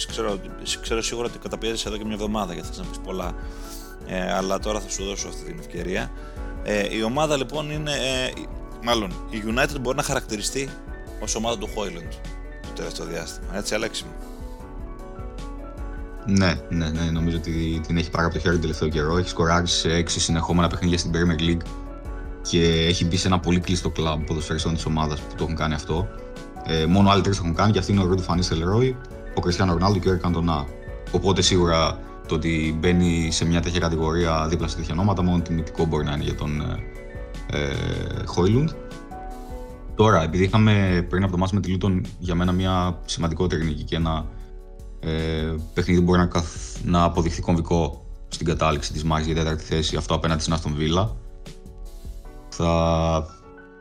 [0.07, 0.39] Ξέρω,
[0.81, 3.35] ξέρω σίγουρα ότι καταπιέζεσαι εδώ και μια εβδομάδα γιατί θε να πεις πολλά.
[4.05, 6.11] Ε, αλλά τώρα θα σου δώσω αυτή την ευκαιρία.
[6.63, 7.91] Ε, η ομάδα λοιπόν είναι.
[7.91, 8.31] Ε,
[8.83, 10.69] μάλλον η United μπορεί να χαρακτηριστεί
[11.21, 12.39] ως ομάδα του Hoyland
[12.71, 13.57] το τελευταίο διάστημα.
[13.57, 14.11] Έτσι, Αλέξη μου.
[16.25, 19.17] Ναι, ναι, ναι, νομίζω ότι την έχει πάρει από το χέρι τον τελευταίο καιρό.
[19.17, 21.65] Έχει σκοράρει σε έξι συνεχόμενα παιχνίδια στην Premier League
[22.41, 25.73] και έχει μπει σε ένα πολύ κλειστό κλαμπ ποδοσφαιριστών της ομάδας που το έχουν κάνει
[25.73, 26.07] αυτό.
[26.65, 28.97] Ε, μόνο άλλοι τρεις το έχουν κάνει και αυτή είναι ο Ρούντου Φανίς Ρόι,
[29.35, 30.65] ο Κριστιανό Ρονάλντο και ο Έρικ Αντωνά.
[31.11, 35.85] Οπότε σίγουρα το ότι μπαίνει σε μια τέτοια κατηγορία δίπλα σε τέτοια ονόματα, μόνο τιμητικό
[35.85, 36.61] μπορεί να είναι για τον
[37.51, 37.73] ε,
[38.25, 38.69] Χόιλουντ.
[39.95, 43.83] Τώρα, επειδή είχαμε πριν από το μάτι με τη Λούτον για μένα μια σημαντικότερη νίκη
[43.83, 44.25] και ένα
[44.99, 49.63] ε, παιχνίδι που μπορεί να, καθ, να αποδειχθεί κομβικό στην κατάληξη της μάχης για τέταρτη
[49.63, 51.15] θέση, αυτό απέναντι στην Αστον Βίλα.
[52.49, 53.25] Θα,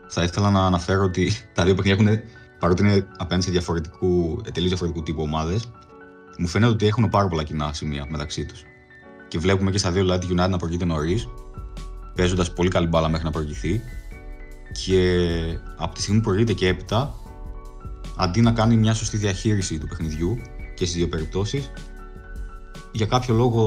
[0.09, 2.21] θα ήθελα να αναφέρω ότι τα δύο παιχνίδια έχουν,
[2.59, 5.71] παρότι είναι απέναντι σε διαφορετικού, τελείως διαφορετικού τύπου ομάδες,
[6.39, 8.63] μου φαίνεται ότι έχουν πάρα πολλά κοινά σημεία μεταξύ τους.
[9.29, 11.29] Και βλέπουμε και στα δύο δηλαδή United να προηγείται νωρίς,
[12.15, 13.83] παίζοντας πολύ καλή μπάλα μέχρι να προηγηθεί.
[14.73, 15.29] Και
[15.77, 17.15] από τη στιγμή που προηγείται και έπειτα,
[18.17, 20.39] αντί να κάνει μια σωστή διαχείριση του παιχνιδιού,
[20.81, 21.71] και στις δύο περιπτώσεις.
[22.93, 23.63] Για κάποιο λόγο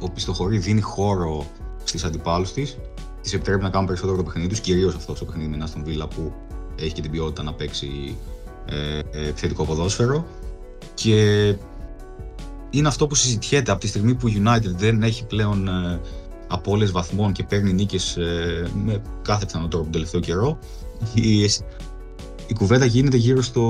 [0.00, 1.46] ο Πιστοχωρή δίνει χώρο
[1.84, 2.78] στις αντιπάλους της,
[3.22, 6.08] της επιτρέπει να κάνουν περισσότερο το παιχνίδι τους, κυρίως αυτός το παιχνίδι με στον Βίλα
[6.08, 6.32] που
[6.76, 8.16] έχει και την ποιότητα να παίξει
[8.66, 10.26] ε, ε, επιθετικό ποδόσφαιρο.
[10.94, 11.16] Και
[12.70, 16.00] είναι αυτό που συζητιέται από τη στιγμή που η United δεν έχει πλέον ε,
[16.52, 20.58] απώλειε βαθμών και παίρνει νίκες ε, με κάθε πιθανό τρόπο τον τελευταίο καιρό.
[21.14, 21.42] Η,
[22.46, 23.62] η κουβέντα γίνεται γύρω στο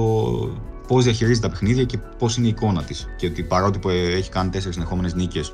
[0.87, 3.07] πώς διαχειρίζεται τα παιχνίδια και πώς είναι η εικόνα της.
[3.17, 5.53] Και ότι παρότι που έχει κάνει τέσσερις συνεχόμενες νίκες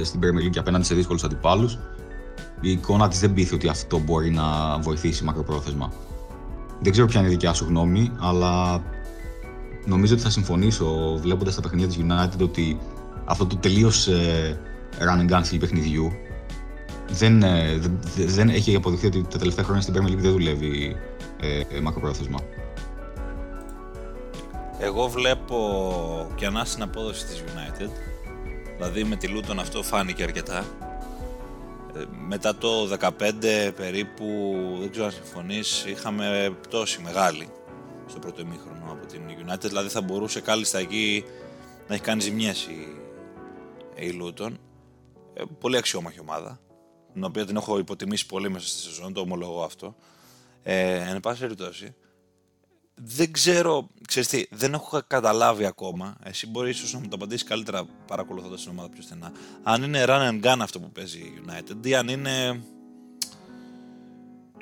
[0.00, 1.78] ε, στην Premier League απέναντι σε δύσκολους αντιπάλους,
[2.60, 5.92] η εικόνα της δεν πείθει ότι αυτό μπορεί να βοηθήσει μακροπρόθεσμα.
[6.80, 8.82] Δεν ξέρω ποια είναι η δικιά σου γνώμη, αλλά
[9.84, 12.78] νομίζω ότι θα συμφωνήσω βλέποντας τα παιχνίδια της United ότι
[13.24, 14.08] αυτό το τελείως
[14.98, 16.12] ε, run and gun στυλ παιχνιδιού
[17.12, 17.80] δεν, ε,
[18.16, 20.96] δεν, έχει αποδειχθεί ότι τα τελευταία χρόνια στην Premier League δεν δουλεύει
[21.40, 22.38] ε, μακροπρόθεσμα.
[24.78, 25.56] Εγώ βλέπω
[26.34, 27.88] και ανά απόδοση της United.
[28.76, 30.64] Δηλαδή με τη Luton αυτό φάνηκε αρκετά.
[31.96, 32.68] Ε, μετά το
[33.00, 33.10] 15
[33.76, 37.48] περίπου, δεν ξέρω αν συμφωνείς, είχαμε πτώση μεγάλη
[38.06, 39.68] στο πρώτο ημίχρονο από την United.
[39.68, 41.24] Δηλαδή θα μπορούσε κάλλιστα εκεί
[41.88, 42.96] να έχει κάνει ζημιές η,
[43.94, 44.50] η Luton.
[45.34, 46.60] Ε, πολύ αξιόμαχη ομάδα,
[47.12, 49.96] την οποία την έχω υποτιμήσει πολύ μέσα στη σεζόν, το ομολογώ αυτό.
[50.62, 51.94] Ε, εν πάση περιπτώσει,
[52.94, 56.16] δεν ξέρω, ξέρεις τι, δεν έχω καταλάβει ακόμα.
[56.22, 59.32] Εσύ μπορείς ίσως να μου το απαντήσεις καλύτερα παρακολουθώντας την ομάδα πιο στενά.
[59.62, 62.62] Αν είναι run and gun αυτό που παίζει η United ή αν είναι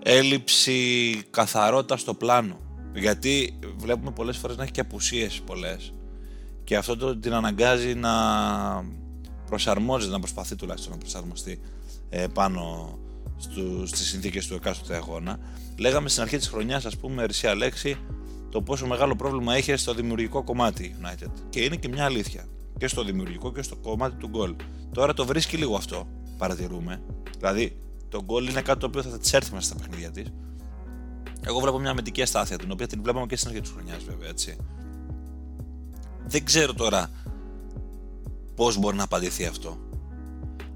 [0.03, 2.61] έλλειψη καθαρότητα στο πλάνο.
[2.95, 5.93] Γιατί βλέπουμε πολλές φορές να έχει και απουσίες πολλές
[6.65, 8.11] και αυτό το, την αναγκάζει να
[9.51, 11.61] προσαρμόζεται, να προσπαθεί τουλάχιστον να προσαρμοστεί
[12.09, 12.95] ε, πάνω
[13.37, 15.39] στου, στις συνθήκες του εκάστοτε αγώνα.
[15.79, 17.97] Λέγαμε στην αρχή της χρονιάς, ας πούμε, Ρησία Λέξη,
[18.51, 21.31] το πόσο μεγάλο πρόβλημα έχει στο δημιουργικό κομμάτι United.
[21.49, 22.45] Και είναι και μια αλήθεια.
[22.79, 24.55] Και στο δημιουργικό και στο κομμάτι του γκολ.
[24.93, 26.07] Τώρα το βρίσκει λίγο αυτό,
[26.39, 27.03] παρατηρούμε.
[27.39, 27.77] Δηλαδή,
[28.09, 30.33] το γκολ είναι κάτι το οποίο θα της έρθει μέσα στα παιχνίδια της.
[31.47, 34.29] Εγώ βλέπω μια αμυντική αστάθεια, την οποία την βλέπαμε και στην αρχή της χρονιάς, βέβαια,
[34.29, 34.57] έτσι.
[36.27, 37.11] Δεν ξέρω τώρα
[38.61, 39.79] πώς μπορεί να απαντηθεί αυτό.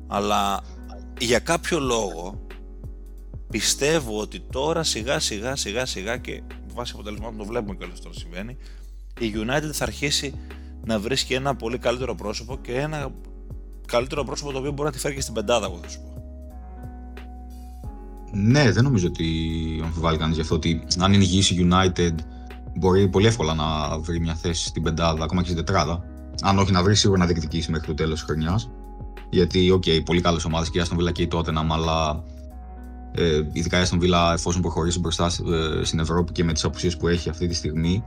[0.07, 0.61] Αλλά
[1.18, 2.47] για κάποιο λόγο
[3.51, 6.43] πιστεύω ότι τώρα σιγά σιγά σιγά σιγά και
[6.74, 8.57] βάσει αποτελεσμάτων το βλέπουμε και όλο αυτό συμβαίνει,
[9.20, 10.35] η United θα αρχίσει
[10.85, 13.12] να βρίσκει ένα πολύ καλύτερο πρόσωπο και ένα
[13.87, 16.22] καλύτερο πρόσωπο το οποίο μπορεί να τη φέρει και στην πεντάδα, εγώ θα σου πω.
[18.32, 19.26] Ναι, δεν νομίζω ότι
[19.85, 22.14] αμφιβάλλει κανείς γι' αυτό ότι αν είναι υγιής η United
[22.78, 26.13] μπορεί πολύ εύκολα να βρει μια θέση στην πεντάδα, ακόμα και στην τετράδα.
[26.43, 28.70] Αν όχι να βρεις, σίγουρα να διεκδικήσεις μέχρι το τέλος της χρονιάς.
[29.30, 32.22] Γιατί, okay, πολύ καλές ομάδες και η Aston Villa και η Tottenham, αλλά
[33.14, 36.97] ε, ειδικά η Aston Villa εφόσον προχωρήσει μπροστά ε, στην Ευρώπη και με τις απουσίες
[36.97, 38.05] που έχει αυτή τη στιγμή,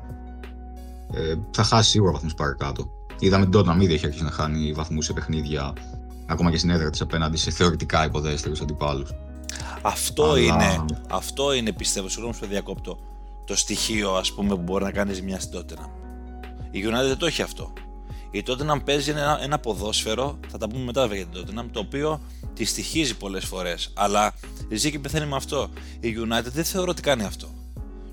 [1.13, 2.91] ε, θα χάσει σίγουρα βαθμούς παρακάτω.
[3.19, 5.73] Είδαμε την Tottenham ήδη έχει αρχίσει να χάνει βαθμούς σε παιχνίδια,
[6.25, 9.11] ακόμα και στην έδρα της απέναντι σε θεωρητικά υποδέστερους αντιπάλους.
[9.81, 10.39] Αυτό, Αλλά...
[10.39, 12.97] είναι, αυτό είναι πιστεύω, συγγνώμη που διακόπτω,
[13.45, 15.89] το στοιχείο ας πούμε που μπορεί να κάνεις μια στην Tottenham.
[16.71, 17.73] Η United δεν το έχει αυτό.
[18.31, 21.79] Η Tottenham παίζει ένα, ένα ποδόσφαιρο, θα τα πούμε μετά βέβαια για την Tottenham, το
[21.79, 22.21] οποίο
[22.53, 23.91] τη στοιχίζει πολλές φορές.
[23.93, 24.33] Αλλά
[24.71, 25.69] ζει και πεθαίνει με αυτό.
[25.99, 27.47] Η United δεν θεωρώ ότι κάνει αυτό.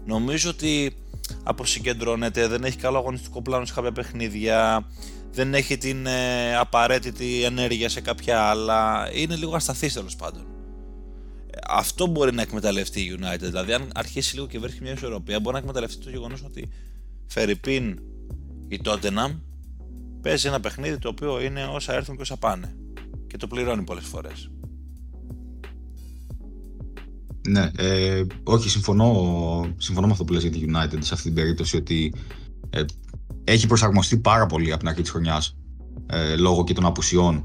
[0.07, 0.97] Νομίζω ότι
[1.43, 4.87] αποσυγκεντρώνεται, δεν έχει καλό αγωνιστικό πλάνο σε κάποια παιχνίδια,
[5.33, 9.11] δεν έχει την ε, απαραίτητη ενέργεια σε κάποια άλλα.
[9.15, 10.47] Είναι λίγο ασταθής τέλος πάντων.
[11.69, 13.39] Αυτό μπορεί να εκμεταλλευτεί η United.
[13.39, 16.69] Δηλαδή, αν αρχίσει λίγο και βρει μια ισορροπία, μπορεί να εκμεταλλευτεί το γεγονός ότι
[17.27, 17.99] Φερρυπίν
[18.69, 19.41] η Tottenham
[20.25, 22.75] παίζει ένα παιχνίδι το οποίο είναι όσα έρθουν και όσα πάνε.
[23.27, 24.51] Και το πληρώνει πολλές φορές.
[27.49, 29.11] Ναι, ε, όχι, συμφωνώ,
[29.77, 32.15] συμφωνώ με αυτό που λες για τη United σε αυτή την περίπτωση ότι
[32.71, 32.85] ε,
[33.45, 35.57] έχει προσαρμοστεί πάρα πολύ από την αρχή της χρονιάς
[36.07, 37.45] ε, λόγω και των απουσιών.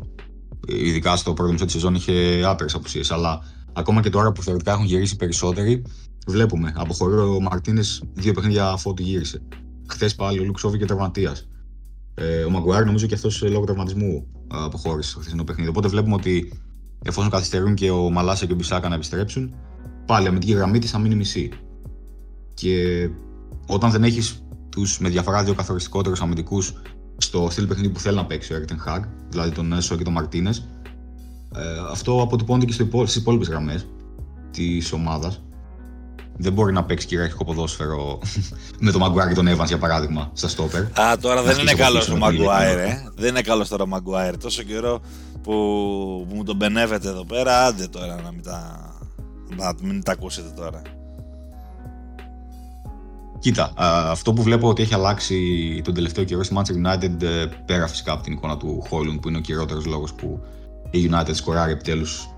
[0.67, 3.41] Ειδικά στο πρώτο μισό της σεζόν είχε άπειρες απουσίες, αλλά
[3.73, 5.81] ακόμα και τώρα που θεωρητικά έχουν γυρίσει περισσότεροι,
[6.27, 6.73] βλέπουμε.
[6.75, 9.41] Αποχωρεί ο Μαρτίνες δύο παιχνίδια αφού του γύρισε.
[9.87, 11.35] Χθες πάλι ο Λουξόβι και τραυματία.
[12.19, 15.69] Ε, ο Μαγκουάρ νομίζω και αυτός λόγω τραυματισμού αποχώρησε στο χθεσινό παιχνίδι.
[15.69, 16.61] Οπότε βλέπουμε ότι
[17.03, 19.55] εφόσον καθυστερούν και ο Μαλάσα και ο Μπισάκα να επιστρέψουν,
[20.05, 21.49] πάλι η αμυντική γραμμή της θα μείνει μισή.
[22.53, 23.09] Και
[23.67, 26.73] όταν δεν έχεις τους με διαφορά δύο καθοριστικότερους αμυντικούς
[27.17, 30.13] στο στυλ παιχνίδι που θέλει να παίξει ο Έρτεν Χαγ, δηλαδή τον Νέσο και τον
[30.13, 30.67] Μαρτίνες,
[31.55, 31.61] ε,
[31.91, 33.87] αυτό αποτυπώνεται και στις υπόλοιπες γραμμές
[34.51, 35.43] της ομάδας.
[36.41, 38.19] Δεν μπορεί να παίξει κυριαρχικό ποδόσφαιρο
[38.79, 40.81] με τον Μαγκουάιρ και τον Εύαν για παράδειγμα στα στόπερ.
[40.81, 43.11] Α, τώρα δεν είναι καλός ο Μαγκουάιρ, ε.
[43.15, 44.37] Δεν είναι καλός τώρα ο Μαγκουάιρ.
[44.37, 45.01] Τόσο καιρό
[45.43, 45.51] που,
[46.29, 48.89] που μου τον μπενεύετε εδώ πέρα, άντε τώρα να μην τα
[49.55, 50.81] να μην τα ακούσετε τώρα.
[53.39, 53.73] Κοίτα,
[54.11, 58.11] αυτό που βλέπω ότι έχει αλλάξει τον τελευταίο καιρό στη Manchester United, ε, πέρα φυσικά
[58.11, 60.39] από την εικόνα του Χόιλουν, που είναι ο κυριότερος λόγος που
[60.89, 62.29] η United σκοράρει επιτέλους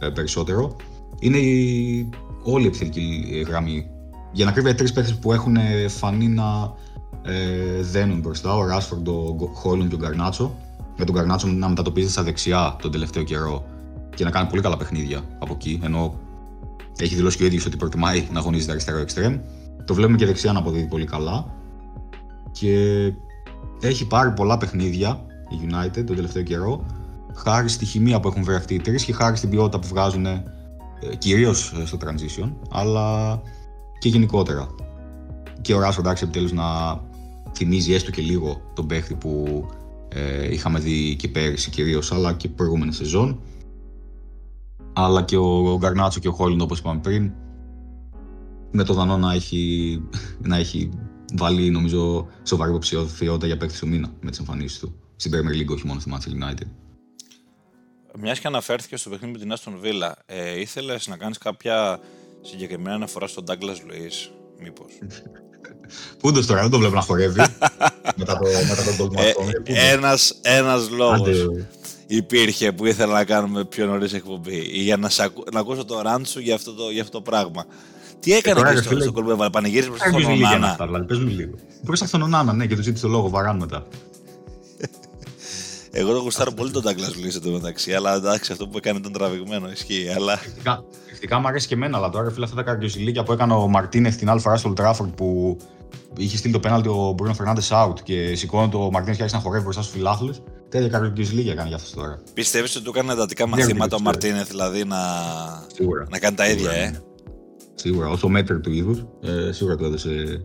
[0.00, 0.76] ε, ε, περισσότερο,
[1.18, 2.08] είναι η
[2.42, 3.90] όλη η επιθετική γραμμή.
[4.32, 5.56] Για να κρύβει τρεις παίχτε που έχουν
[5.88, 6.72] φανεί να
[7.22, 10.54] ε, δένουν μπροστά, ο Ράσφορντ, ο Χόιλουν και ο Γκαρνάτσο.
[10.96, 13.64] Με τον Γκαρνάτσο να μετατοπίζεται στα δεξιά τον τελευταίο καιρό
[14.14, 15.80] και να κάνει πολύ καλά παιχνίδια από εκεί.
[15.82, 16.14] Ενώ
[16.96, 19.38] έχει δηλώσει και ο ίδιος ότι προτιμάει να αγωνίζεται αριστερό εξτρέμ.
[19.84, 21.54] Το βλέπουμε και δεξιά να αποδίδει πολύ καλά.
[22.52, 22.72] Και
[23.80, 26.86] έχει πάρει πολλά παιχνίδια η United τον τελευταίο καιρό.
[27.34, 30.26] Χάρη στη χημεία που έχουν βρει αυτοί οι τρεις και χάρη στην ποιότητα που βγάζουν
[31.00, 33.40] ε, κυρίως ε, στο transition, αλλά
[33.98, 34.68] και γενικότερα.
[35.60, 37.00] Και ο Ράσο εντάξει επιτέλους να
[37.54, 39.64] θυμίζει έστω και λίγο τον παίχτη που
[40.08, 43.40] ε, είχαμε δει και πέρυσι κυρίως, αλλά και προηγούμενη σεζόν
[44.92, 47.32] αλλά και ο Γκαρνάτσο και ο Χόλιντ όπως είπαμε πριν
[48.70, 50.02] με το Δανό να έχει,
[50.38, 50.90] να έχει
[51.36, 55.74] βάλει νομίζω σοβαρή υποψηφιότητα για παίκτη του μήνα με τις εμφανίσεις του στην Premier League,
[55.74, 56.66] όχι μόνο στη Manchester United.
[58.18, 62.00] Μιας και αναφέρθηκε στο παιχνίδι με την Aston Villa, ε, ήθελες να κάνεις κάποια
[62.40, 64.92] συγκεκριμένα αναφορά στον Douglas Luiz, μήπως;
[66.20, 67.40] Πούντο τώρα, δεν το βλέπω να χορεύει
[68.16, 69.34] μετά το, μετά τον κόλμα ε,
[69.92, 71.28] Ένας, ένας λόγος
[72.06, 75.44] υπήρχε που ήθελα να κάνουμε πιο νωρίς εκπομπή για να, ακου...
[75.52, 77.64] να ακούσω το ράντσου για αυτό το, για αυτό το πράγμα.
[78.20, 80.76] Τι έκανε ε, και στο, στο κολμπέ, πανηγύρισε προς τον Ονάνα.
[80.84, 81.54] Δηλαδή, πες μου λίγο.
[81.84, 83.86] Προ τον Ονάνα, ναι, και του ζήτησε το λόγο, βαράν μετά.
[85.92, 89.12] Εγώ το γουστάρω πολύ τον Douglas Luiz εδώ μεταξύ, αλλά εντάξει, αυτό που έκανε ήταν
[89.12, 90.08] τραβηγμένο, ισχύει.
[90.16, 90.38] Αλλά...
[91.06, 94.16] Φυσικά μου αρέσει και εμένα, αλλά τώρα φίλε αυτά τα καρδιοζηλίκια που έκανε ο Μαρτίνεθ
[94.16, 95.56] την Αλφα στο Τράφορντ που
[96.16, 99.42] είχε στείλει το πέναλτι ο Μπρούνο Φερνάντε out και σηκώνει το Μαρτίνεθ και άρχισε να
[99.42, 100.42] χορεύει μπροστά στους φιλάθλους.
[100.68, 102.22] Τέτοια καρδιοζηλίκια έκανε για αυτό τώρα.
[102.34, 104.96] Πιστεύεις ότι του έκανε εντατικά μαθήματα ο Μαρτίνεθ, δηλαδή να...
[106.08, 107.02] να κάνει τα ίδια, ε;
[107.74, 110.40] Σίγουρα, όσο μέτρη του είδους, ε, σίγουρα του έδωσε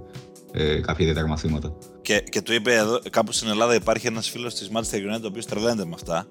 [0.58, 1.78] ε, κάποια ιδιαίτερα μαθήματα.
[2.02, 5.28] Και, και του είπε εδώ, κάπου στην Ελλάδα υπάρχει ένας φίλος της Manchester United ο
[5.28, 6.28] οποίος τρελαίνεται με αυτά.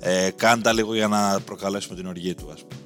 [0.00, 2.80] Ε, κάντα λίγο για να προκαλέσουμε την οργή του, ας πούμε.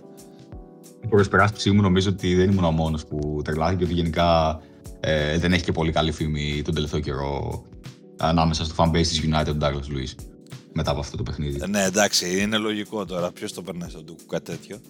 [1.08, 4.60] Προ περάσπιση μου, νομίζω ότι δεν ήμουν ο μόνος που τρελάθηκε, ότι γενικά
[5.00, 7.62] ε, δεν έχει και πολύ καλή φήμη τον τελευταίο καιρό
[8.18, 10.14] ανάμεσα στο fanbase της United τον Douglas Luiz
[10.72, 11.60] μετά από αυτό το παιχνίδι.
[11.62, 13.32] Ε, ναι, εντάξει, είναι λογικό τώρα.
[13.32, 14.80] Ποιος το περνάει στον Τούκου κάτι τέτοιο.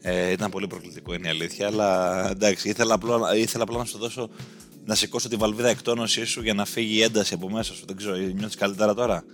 [0.00, 1.66] Ε, ήταν πολύ προκλητικό, είναι η αλήθεια.
[1.66, 4.28] Αλλά εντάξει, ήθελα απλά, ήθελα απλά να σου δώσω
[4.86, 7.84] να σηκώσω τη βαλβίδα εκτόνωσή σου για να φύγει η ένταση από μέσα σου.
[7.86, 9.24] Δεν ξέρω, νιώθεις καλύτερα τώρα;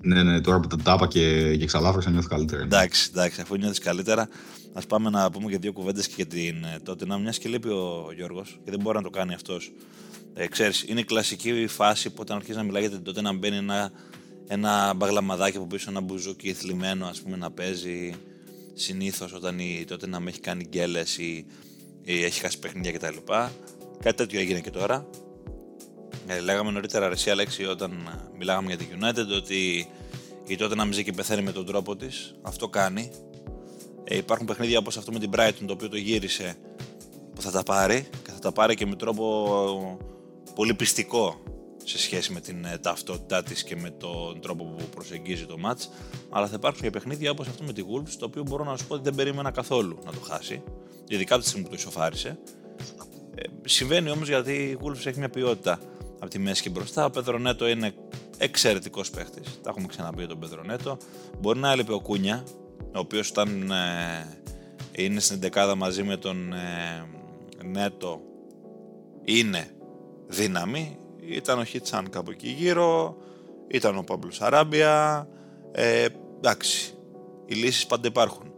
[0.00, 2.62] Ναι, ναι, τώρα που τα τάπα και, και ξαλάφρωσα νιώθω καλύτερα.
[2.62, 4.28] Εντάξει, εντάξει, αφού νιώθεις καλύτερα,
[4.72, 7.48] ας πάμε να πούμε και δύο κουβέντες και για την ε, τότε να μιας και
[7.48, 9.72] λείπει ο Γιώργος και δεν μπορεί να το κάνει αυτός.
[10.34, 13.32] Ε, ξέρεις, είναι η κλασική φάση που όταν αρχίζεις να μιλάει για την τότε να
[13.32, 13.90] μπαίνει ένα,
[14.48, 18.14] ένα μπαγλαμαδάκι από πίσω, ένα μπουζούκι θλιμμένο, ας πούμε, να παίζει
[18.74, 21.46] συνήθως όταν η τότε να με έχει κάνει γκέλες ή,
[22.02, 23.16] ή έχει χάσει παιχνίδια κτλ.
[24.02, 25.06] Κάτι τέτοιο έγινε και τώρα.
[26.26, 29.88] Ε, λέγαμε νωρίτερα αρεσία λέξη όταν ε, μιλάγαμε για την United ότι
[30.46, 32.34] η τότε να ζει και πεθαίνει με τον τρόπο της.
[32.42, 33.10] Αυτό κάνει.
[34.04, 36.56] Ε, υπάρχουν παιχνίδια όπως αυτό με την Brighton το οποίο το γύρισε
[37.34, 39.98] που θα τα πάρει και θα τα πάρει και με τρόπο
[40.54, 41.42] πολύ πιστικό
[41.84, 45.88] σε σχέση με την ε, ταυτότητά της και με τον τρόπο που προσεγγίζει το match.
[46.30, 48.86] Αλλά θα υπάρξουν και παιχνίδια όπως αυτό με τη Wolves, το οποίο μπορώ να σου
[48.86, 50.62] πω ότι δεν περίμενα καθόλου να το χάσει.
[51.08, 52.38] Ειδικά τη στιγμή που το ισοφάρισε.
[53.42, 55.78] Ε, συμβαίνει όμως γιατί η Wolves έχει μια ποιότητα
[56.18, 57.04] από τη μέση και μπροστά.
[57.04, 57.92] Ο Πεδρονέτο είναι
[58.38, 59.60] εξαιρετικός παίχτης.
[59.62, 60.98] Τα έχουμε ξαναπεί για τον Πεδρονέτο.
[61.40, 62.44] Μπορεί να έλειπε ο Κούνια,
[62.78, 64.38] ο οποίος όταν ε,
[64.92, 67.06] είναι στην δεκάδα μαζί με τον ε,
[67.64, 68.20] Νέτο
[69.24, 69.70] είναι
[70.26, 70.98] δύναμη.
[71.20, 73.16] Ήταν ο Χιτσάν κάπου εκεί γύρω,
[73.68, 75.28] ήταν ο Παύλος Σαράμπια.
[75.72, 76.94] Ε, εντάξει,
[77.46, 78.49] οι λύσεις πάντα υπάρχουν.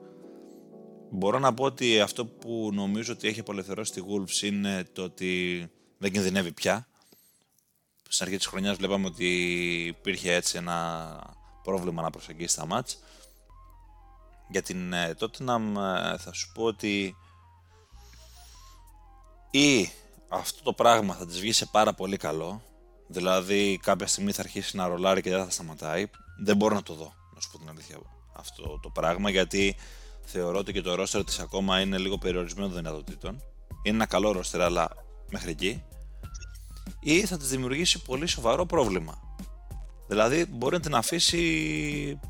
[1.14, 5.70] Μπορώ να πω ότι αυτό που νομίζω ότι έχει απελευθερώσει τη Wolves είναι το ότι
[5.98, 6.86] δεν κινδυνεύει πια.
[8.08, 9.26] Στην αρχή της χρονιάς βλέπαμε ότι
[9.86, 12.98] υπήρχε έτσι ένα πρόβλημα να προσεγγίσει τα μάτς.
[14.48, 17.16] Για την ε, Tottenham ε, θα σου πω ότι
[19.50, 19.90] ή
[20.28, 22.62] αυτό το πράγμα θα της βγει σε πάρα πολύ καλό,
[23.06, 26.10] δηλαδή κάποια στιγμή θα αρχίσει να ρολάρει και δεν θα σταματάει,
[26.42, 27.98] δεν μπορώ να το δω, να σου πω την αλήθεια
[28.32, 29.76] αυτό το πράγμα, γιατί
[30.24, 33.42] θεωρώ ότι και το ρόστερ της ακόμα είναι λίγο περιορισμένο των δυνατοτήτων.
[33.82, 34.90] Είναι ένα καλό ρόστερ, αλλά
[35.30, 35.82] μέχρι εκεί.
[37.00, 39.18] Ή θα της δημιουργήσει πολύ σοβαρό πρόβλημα.
[40.06, 42.20] Δηλαδή μπορεί να την αφήσει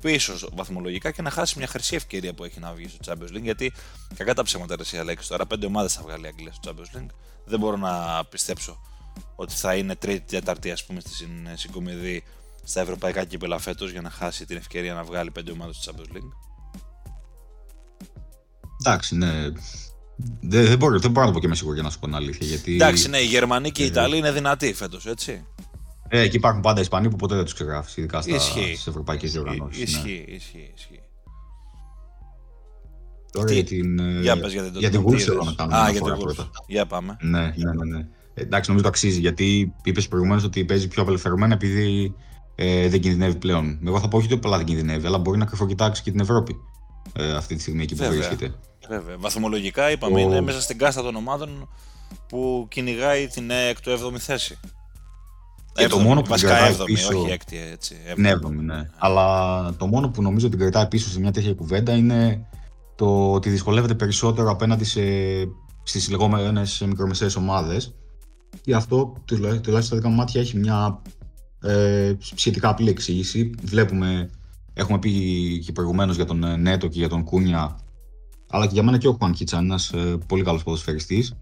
[0.00, 3.42] πίσω βαθμολογικά και να χάσει μια χρυσή ευκαιρία που έχει να βγει στο Champions League.
[3.42, 3.72] Γιατί
[4.14, 7.10] κακά τα ψέματα ρε Αλέξη τώρα, πέντε ομάδες θα βγάλει η Αγγλία στο Champions League.
[7.44, 8.80] Δεν μπορώ να πιστέψω
[9.36, 11.10] ότι θα είναι τρίτη, τέταρτη ας πούμε στη
[11.54, 12.24] συγκομιδή
[12.64, 16.16] στα ευρωπαϊκά κύπελα φέτος για να χάσει την ευκαιρία να βγάλει πέντε ομάδες στο Champions
[16.16, 16.32] League.
[18.86, 19.50] Εντάξει, ναι.
[20.40, 22.06] Δεν, δεν, μπορώ, δεν μπορώ να το πω και με σίγουρο για να σου πω
[22.06, 22.46] την αλήθεια.
[22.46, 22.74] Γιατί...
[22.74, 25.44] Εντάξει, ναι, οι Γερμανοί και οι ε, Ιταλοί είναι δυνατοί φέτος, έτσι.
[26.08, 29.82] Ε, εκεί υπάρχουν πάντα Ισπανοί που ποτέ δεν τους ξεγράφεις, ειδικά στις ευρωπαϊκές διοργανώσεις.
[29.82, 30.34] Ισχύει, ναι.
[30.34, 31.00] ισχύει, ισχύει.
[33.32, 33.98] Τώρα για την.
[33.98, 36.50] Ε, για πες για την Για την θέλω να κάνουμε Α, για την πρώτα.
[36.66, 37.16] Για πάμε.
[37.20, 37.96] Ναι, ναι, ναι.
[37.96, 38.06] ναι.
[38.34, 42.14] Ε, εντάξει, νομίζω το αξίζει γιατί είπες προηγουμένως ότι παίζει πιο απελευθερωμένα επειδή
[42.54, 43.78] ε, δεν κινδυνεύει πλέον.
[43.86, 46.56] Εγώ θα πω όχι ότι απλά δεν κινδυνεύει, αλλά μπορεί να κρυφοκοιτάξει και την Ευρώπη
[47.12, 48.54] ε, αυτή τη στιγμή εκεί που βρίσκεται.
[48.88, 49.16] Βέβαια.
[49.18, 51.68] Βαθμολογικά είπαμε είναι μέσα στην κάστα των ομάδων
[52.28, 53.50] που κυνηγάει την
[53.84, 54.58] 6η θέση.
[55.72, 57.18] Και το μόνο που την κρατάει πίσω.
[57.18, 57.96] Όχι έκτη, έτσι.
[58.16, 58.88] Ναι, έβδομη, ναι.
[58.98, 62.46] Αλλά το μόνο που νομίζω την κρατάει πίσω σε μια τέτοια κουβέντα είναι
[62.94, 65.00] το ότι δυσκολεύεται περισσότερο απέναντι σε,
[65.82, 67.94] στις λεγόμενες μικρομεσαίες ομάδες.
[68.60, 71.02] Και αυτό, τουλάχιστον στα δικά μου μάτια, έχει μια
[71.62, 73.50] ε, σχετικά απλή εξήγηση.
[73.62, 74.30] Βλέπουμε,
[74.74, 75.10] έχουμε πει
[75.64, 77.78] και προηγουμένως για τον ε, Νέτο και για τον Κούνια,
[78.50, 81.34] αλλά και για μένα και ο Χουάν Κίτσα, ένας ε, πολύ καλός ποδοσφαιριστής.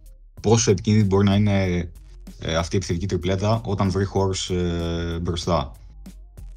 [0.43, 1.91] Πόσο επικίνδυνη μπορεί να είναι
[2.39, 5.73] ε, αυτή η επιθετική τριπλέτα όταν βρει χώρους ε, μπροστά.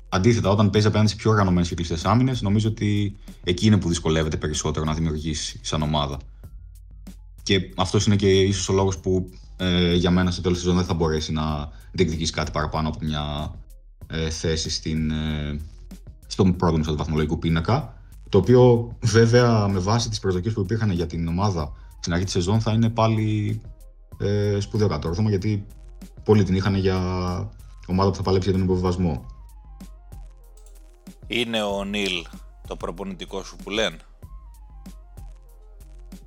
[0.10, 3.88] Αντίθετα, όταν παίζει απέναντι σε πιο οργανωμένες και κλειστέ άμυνε, νομίζω ότι εκεί είναι που
[3.88, 6.18] δυσκολεύεται περισσότερο να δημιουργήσει σαν ομάδα.
[7.44, 10.84] Και αυτός είναι και ίσως ο λόγος που ε, για μένα σε τέλος της δεν
[10.84, 13.56] θα μπορέσει να διεκδικήσει κάτι παραπάνω από μια
[14.08, 15.60] ε, θέση στην, ε,
[16.28, 17.97] στον πρώτο του βαθμολογικού πίνακα.
[18.30, 22.34] Το οποίο βέβαια με βάση τις προσδοκίες που υπήρχαν για την ομάδα στην αρχή της
[22.34, 23.62] σεζόν θα είναι πάλι
[24.18, 25.66] ε, σπουδαίο κατόρθωμα γιατί
[26.24, 26.98] πολλοί την είχαν για
[27.88, 29.26] ομάδα που θα παλέψει για τον υποβιβασμό.
[31.28, 32.26] Είναι ο Νίλ
[32.68, 33.98] το προπονητικό σου που λένε;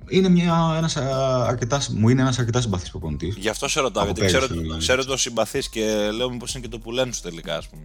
[0.09, 3.35] Είναι μια, ένας αρκετάς, μου είναι ένας αρκετάς συμπαθής προπονητής.
[3.35, 4.47] Γι' αυτό σε ρωτάω, γιατί ξέρω,
[4.77, 7.83] ξέρω το συμπαθής και λέω μήπως είναι και το που λένε σου τελικά, ας πούμε.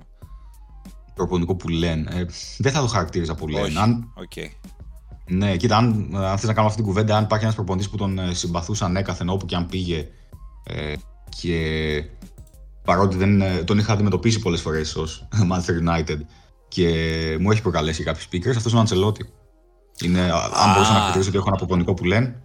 [1.16, 2.10] Προπονητικό που λένε.
[2.14, 2.24] Ε,
[2.58, 3.80] δεν θα το χαρακτήριζα που λένε.
[3.80, 4.12] Αν...
[4.28, 4.48] Okay.
[5.28, 7.96] Ναι, κοίτα, αν, αν θες να κάνουμε αυτή την κουβέντα, αν υπάρχει ένας προπονητής που
[7.96, 10.08] τον ε, συμπαθούσαν έκαθεν όπου και αν πήγε
[10.64, 10.92] ε,
[11.28, 12.04] και
[12.84, 16.18] παρότι δεν, ε, τον είχα αντιμετωπίσει πολλές φορές ως Manchester United
[16.68, 16.88] και
[17.40, 19.30] μου έχει προκαλέσει κάποιους speakers, αυτός είναι ο Αντσελότη.
[20.04, 22.42] Είναι, αν μπορούσα να χαρακτηρίσω ότι έχω ένα προπονικό που λένε,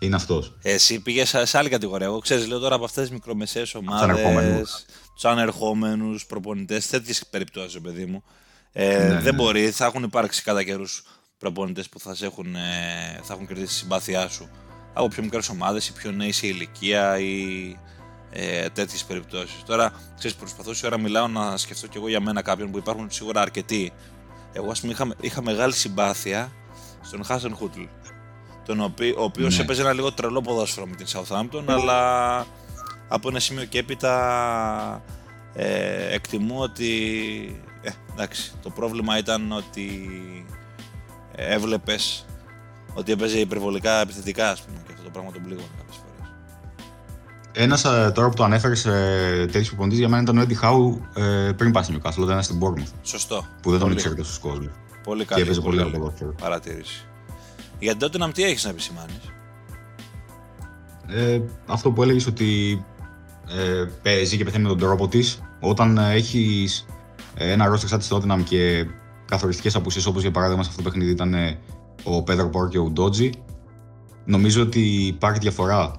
[0.00, 0.56] είναι αυτός.
[0.62, 2.06] Εσύ πήγες σε άλλη κατηγορία.
[2.06, 4.86] Εγώ ξέρω, λέω τώρα από αυτές τις μικρομεσαίες ομάδες,
[5.20, 8.24] του ανερχόμενου προπονητές, τέτοιες περιπτώσεις, παιδί μου.
[8.72, 9.32] Ε, ναι, δεν ναι.
[9.32, 11.04] μπορεί, θα έχουν υπάρξει κατά καιρούς
[11.38, 14.50] προπονητές που θα, έχουν, ε, θα έχουν κερδίσει τη συμπάθειά σου
[14.92, 17.76] από πιο μικρές ομάδες ή πιο νέοι σε ηλικία ή
[18.30, 19.62] ε, τέτοιες περιπτώσεις.
[19.66, 23.40] Τώρα, ξέρεις, προσπαθώ ώρα μιλάω να σκεφτώ κι εγώ για μένα κάποιον που υπάρχουν σίγουρα
[23.40, 23.92] αρκετοί.
[24.52, 26.52] Εγώ, ας πούμε, είχα, είχα μεγάλη συμπάθεια
[27.02, 27.82] στον Χάσεν Χούτλ.
[28.64, 29.62] Τον οποίο, ο οποίος ναι.
[29.62, 32.46] έπαιζε ένα λίγο τρελό ποδόσφαιρο με την Southampton, αλλά
[33.08, 35.02] από ένα σημείο και έπειτα
[35.54, 36.90] ε, εκτιμώ ότι.
[37.82, 39.90] Ε, εντάξει, το πρόβλημα ήταν ότι
[41.34, 42.24] έβλεπες
[42.94, 46.30] ότι έπαιζε υπερβολικά επιθετικά, ας πούμε, και αυτό το πράγμα τον πλήγωνε κάποιες φορές.
[47.52, 48.90] Ένας ε, τώρα που το ανέφερες σε
[49.46, 52.42] τέτοιου προπονητής για μένα ήταν ο Έντι Χάου ε, πριν πάει στην Newcastle, όταν ήταν
[52.42, 52.92] στην Bournemouth.
[53.02, 53.46] Σωστό.
[53.62, 54.70] Που δεν τον ήξερε τόσο κόσμο.
[55.02, 55.40] Πολύ καλή.
[55.40, 57.06] Και έπαιζε πολύ καλό Παρατήρηση.
[57.78, 59.20] Για τότε να τι έχεις να επισημάνεις;
[61.06, 62.84] Ε, αυτό που έλεγες ότι
[63.48, 65.42] ε, παίζει και πεθαίνει με τον τρόπο της.
[65.60, 66.86] Όταν ε, έχεις
[67.34, 68.86] ε, ένα ρόστερ σαν της Tottenham και
[69.24, 71.58] καθοριστικές απουσίες όπως για παράδειγμα σε αυτό το παιχνίδι ήταν ε,
[72.02, 73.30] ο Πέδρο Πόρ και ο Ντότζι,
[74.24, 75.92] νομίζω ότι υπάρχει διαφορά.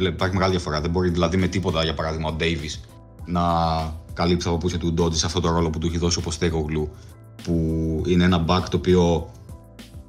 [0.00, 0.80] Ε, υπάρχει μεγάλη διαφορά.
[0.80, 2.70] Δεν μπορεί δηλαδή με τίποτα, για παράδειγμα, ο Ντέιβι
[3.26, 3.42] να
[4.12, 6.90] καλύψει από πίσω του Ντότζι σε αυτό το ρόλο που του έχει δώσει ο Ποστέκογλου,
[7.42, 7.52] που
[8.06, 9.30] είναι ένα back το οποίο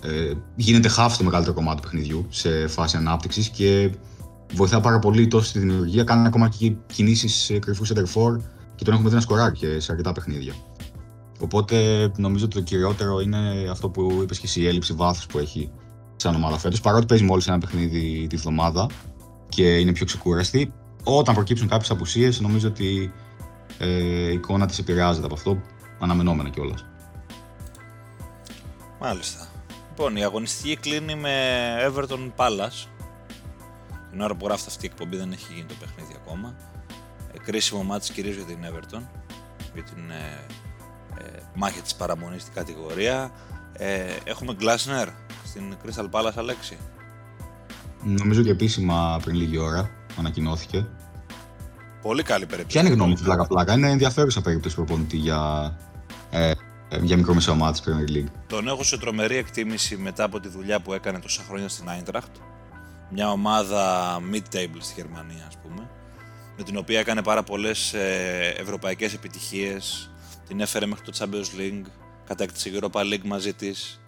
[0.02, 3.92] ε, γίνεται half στο μεγαλύτερο κομμάτι του παιχνιδιού σε φάση ανάπτυξης και
[4.54, 6.04] βοηθά πάρα πολύ τόσο στη δημιουργία.
[6.04, 8.38] Κάνει ακόμα και κινήσεις κρυφούς center
[8.76, 10.54] και τον έχουμε δει να σκοράρει και σε αρκετά παιχνίδια.
[11.40, 15.40] Οπότε νομίζω ότι το κυριότερο είναι αυτό που είπες και εσύ, η έλλειψη βάθους που
[15.40, 15.72] έχει
[16.16, 16.82] σαν ομάδα φέτος.
[16.82, 18.88] Παρότι παίζει μόλις ένα παιχνίδι τη βδομάδα
[19.50, 20.74] και είναι πιο ξεκούραστη,
[21.04, 23.14] όταν προκύψουν κάποιες απουσίες, νομίζω ότι
[23.78, 23.88] ε,
[24.30, 25.62] η εικόνα της επηρεάζεται από αυτό,
[26.00, 26.86] αναμενόμενα κιόλας.
[29.00, 29.48] Μάλιστα.
[29.90, 31.32] Λοιπόν, η αγωνιστική κλείνει με
[31.88, 32.97] Everton Palace.
[34.18, 36.56] Την ώρα που γράφεται αυτή η εκπομπή δεν έχει γίνει το παιχνίδι ακόμα.
[37.34, 39.02] Ε, κρίσιμο μάτι κυρίως για την Everton,
[39.74, 40.46] για την ε,
[41.18, 43.32] ε, μάχη της παραμονής στην κατηγορία.
[43.74, 45.08] Ε, έχουμε Glasner
[45.46, 46.78] στην Crystal Palace, Αλέξη.
[48.04, 50.88] Νομίζω και επίσημα πριν λίγη ώρα ανακοινώθηκε.
[52.02, 52.78] Πολύ καλή περίπτωση.
[52.78, 53.74] Ποια είναι η γνώμη του πλάκα πλάκα.
[53.74, 55.74] Είναι ενδιαφέρουσα περίπτωση προπονητή για,
[56.30, 56.52] ε,
[57.02, 58.32] για μικρό μεσαίο της Premier League.
[58.48, 62.47] Τον έχω σε τρομερή εκτίμηση μετά από τη δουλειά που έκανε τόσα χρόνια στην Eintracht.
[63.10, 65.90] Μια ομάδα mid-table στη Γερμανία, ας πούμε.
[66.58, 70.12] Με την οποία έκανε πάρα πολλές ε, ευρωπαϊκές επιτυχίες
[70.48, 71.86] την έφερε μέχρι το Champions League,
[72.26, 74.02] κατέκτησε Europa League μαζί της.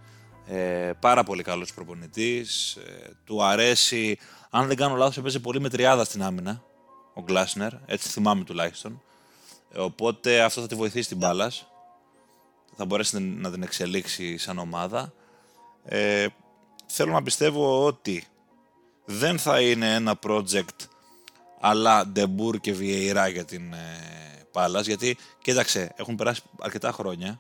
[0.45, 4.17] Ε, πάρα πολύ καλός προπονητής, ε, του αρέσει,
[4.49, 6.63] αν δεν κάνω λάθος έπαιζε πολύ με τριάδα στην άμυνα,
[7.13, 9.01] ο Γκλάσνερ, έτσι θυμάμαι τουλάχιστον.
[9.71, 11.51] Ε, οπότε αυτό θα τη βοηθήσει την μπάλα.
[12.75, 15.13] Θα μπορέσει να την εξελίξει σαν ομάδα.
[15.83, 16.27] Ε,
[16.85, 18.27] θέλω να πιστεύω ότι
[19.11, 20.87] δεν θα είναι ένα project
[21.59, 27.39] αλλά Ντε Μπουρ και Βιεϊρά για την ε, Πάλας, γιατί κοίταξε, έχουν περάσει αρκετά χρόνια,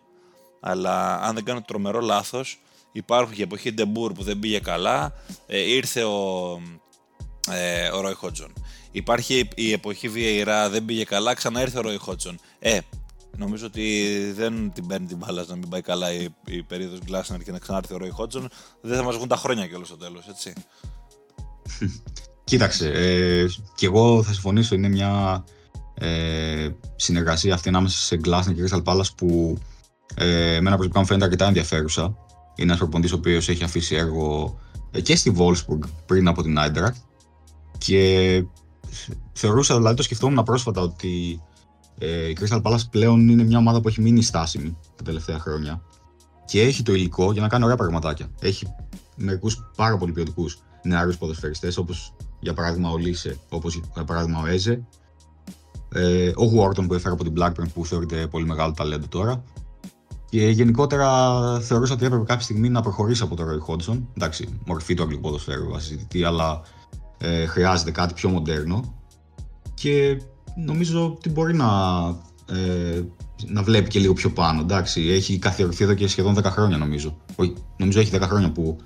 [0.59, 2.61] αλλά αν δεν κάνω τρομερό λάθος,
[2.91, 5.13] υπάρχει η εποχή Ντε Μπουρ που δεν πήγε καλά,
[5.47, 6.59] ε, ήρθε ο,
[7.51, 8.53] ε, ο Ρόι Χότζον.
[8.91, 12.39] Υπάρχει η εποχή Βιεϊρά, δεν πήγε καλά, ξανά ήρθε ο Ρόι Χότζον.
[12.59, 12.79] Ε,
[13.37, 14.05] νομίζω ότι
[14.35, 17.59] δεν την παίρνει την Πάλας να μην πάει καλά η, η περίοδος Γκλάσνερ και να
[17.59, 18.49] ξανάρθει ο Ρόι Χότζον.
[18.81, 20.53] Δεν θα μας βγουν τα χρόνια κιόλας στο τέλος, έτσι.
[22.43, 25.43] Κοίταξε, ε, και εγώ θα συμφωνήσω, είναι μια
[25.93, 29.57] ε, συνεργασία αυτή ανάμεσα σε Glasner και Crystal Palace που
[30.15, 32.01] ε, εμένα προσωπικά μου φαίνεται αρκετά ενδιαφέρουσα.
[32.55, 34.59] Είναι ένας προπονητής ο οποίος έχει αφήσει έργο
[34.91, 36.95] ε, και στη Wolfsburg πριν από την Eintracht
[37.77, 38.43] και
[39.33, 41.41] θεωρούσα, δηλαδή το σκεφτόμουν πρόσφατα ότι
[41.97, 45.81] ε, η Crystal Palace πλέον είναι μια ομάδα που έχει μείνει στάσιμη τα τελευταία χρόνια
[46.45, 48.29] και έχει το υλικό για να κάνει ωραία πραγματάκια.
[48.41, 48.67] Έχει
[49.15, 54.45] μερικούς πάρα πολύ ποιοτικούς νεαρούς ποδοσφαιριστές, όπως για παράδειγμα ο Λίσε, όπως για παράδειγμα ο
[54.45, 54.83] Έζε,
[55.93, 59.43] ε, ο Γουόρτον που έφερε από την Blackburn που θεωρείται πολύ μεγάλο ταλέντο τώρα.
[60.29, 61.09] Και γενικότερα
[61.59, 64.09] θεωρούσα ότι έπρεπε κάποια στιγμή να προχωρήσει από τον Ρόι Χόντζον.
[64.17, 66.61] Εντάξει, μορφή του αγγλικού ποδοσφαίρου ασυζητητή, αλλά
[67.17, 68.93] ε, χρειάζεται κάτι πιο μοντέρνο.
[69.73, 70.21] Και
[70.65, 71.67] νομίζω ότι μπορεί να,
[72.45, 73.01] ε,
[73.47, 74.61] να βλέπει και λίγο πιο πάνω.
[74.61, 77.17] Εντάξει, έχει καθιερωθεί εδώ και σχεδόν 10 χρόνια νομίζω.
[77.35, 78.77] Όχι, νομίζω έχει 10 χρόνια που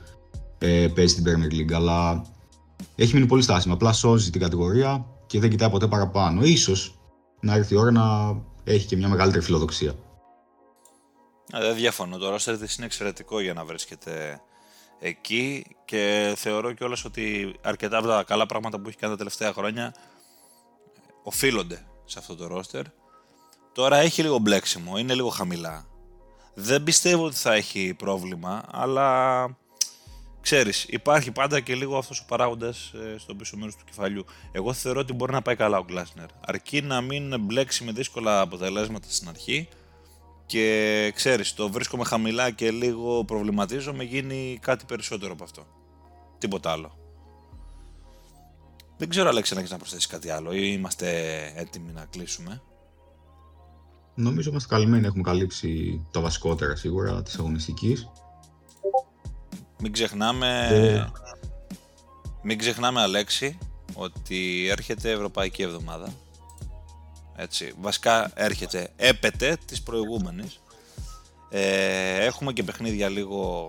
[0.66, 2.26] ε, παίζει στην Premier League, αλλά
[2.95, 3.74] έχει μείνει πολύ στάσιμο.
[3.74, 6.43] Απλά σώζει την κατηγορία και δεν κοιτάει ποτέ παραπάνω.
[6.43, 6.99] Ίσως
[7.39, 9.95] να έρθει η ώρα να έχει και μια μεγαλύτερη φιλοδοξία.
[11.51, 12.18] Δεν διαφωνώ.
[12.18, 14.41] Το roster της είναι εξαιρετικό για να βρίσκεται
[14.99, 19.53] εκεί και θεωρώ κιόλας ότι αρκετά από τα καλά πράγματα που έχει κάνει τα τελευταία
[19.53, 19.93] χρόνια
[21.24, 22.84] οφείλονται σε αυτό το roster.
[23.74, 25.86] Τώρα έχει λίγο μπλέξιμο, είναι λίγο χαμηλά.
[26.53, 29.45] Δεν πιστεύω ότι θα έχει πρόβλημα, αλλά
[30.44, 34.26] ξέρεις, υπάρχει πάντα και λίγο αυτός ο παράγοντας ε, στο πίσω μέρος του κεφαλιού.
[34.52, 36.26] Εγώ θεωρώ ότι μπορεί να πάει καλά ο Γκλάσνερ.
[36.46, 39.68] Αρκεί να μην μπλέξει με δύσκολα αποτελέσματα στην αρχή
[40.46, 45.66] και ξέρεις, το βρίσκομαι χαμηλά και λίγο προβληματίζομαι, γίνει κάτι περισσότερο από αυτό.
[46.38, 46.98] Τίποτα άλλο.
[48.98, 51.08] Δεν ξέρω, Αλέξη, αν έχεις να προσθέσεις κάτι άλλο ή είμαστε
[51.56, 52.62] έτοιμοι να κλείσουμε.
[54.16, 58.12] Νομίζω είμαστε καλυμμένοι, έχουμε καλύψει τα βασικότερα σίγουρα της αγωνιστικής.
[59.84, 61.05] Μην ξεχνάμε, Ε.
[62.41, 63.57] μην ξεχνάμε Αλέξη,
[63.93, 66.13] ότι έρχεται Ευρωπαϊκή Εβδομάδα.
[67.36, 70.59] Έτσι, βασικά έρχεται, έπεται της προηγούμενης.
[71.49, 73.67] Ε, έχουμε και παιχνίδια λίγο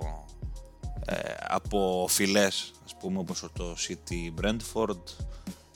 [1.06, 1.14] ε,
[1.48, 4.98] από φυλές, ας πούμε, όπως το City Brentford.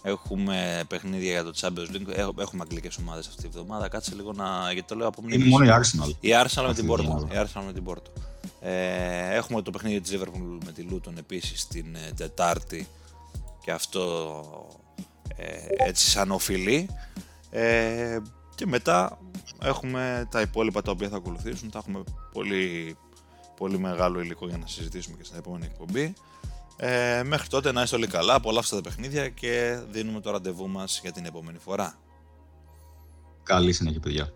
[0.03, 2.09] Έχουμε παιχνίδια για το Champions League.
[2.17, 3.89] Έχ- Έχουμε αγγλικές ομάδες αυτή τη εβδομάδα.
[3.89, 4.73] Κάτσε λίγο να...
[4.73, 5.53] γιατί το λέω από Είναι μνήμης.
[5.53, 6.13] μόνο η Arsenal.
[6.21, 6.99] Η Arsenal με Αυτή την τη Porto.
[6.99, 7.35] εβδομάδα.
[7.43, 8.21] Η Arsenal με την Porto.
[8.61, 12.89] Ε, έχουμε το παιχνίδι της Liverpool με τη Luton επίσης την ε, Τετάρτη
[13.65, 14.79] και αυτό
[15.37, 16.89] ε, έτσι σαν οφειλή.
[17.51, 18.19] Ε,
[18.55, 19.19] και μετά
[19.63, 21.71] έχουμε τα υπόλοιπα τα οποία θα ακολουθήσουν.
[21.71, 22.03] Θα έχουμε
[22.33, 22.97] πολύ,
[23.57, 26.15] πολύ μεγάλο υλικό για να συζητήσουμε και στην επόμενη εκπομπή.
[26.77, 31.01] Ε, μέχρι τότε να είστε όλοι καλά, απολαύστε τα παιχνίδια και δίνουμε το ραντεβού μας
[31.03, 31.99] για την επόμενη φορά.
[33.43, 34.33] Καλή συνέχεια, παιδιά.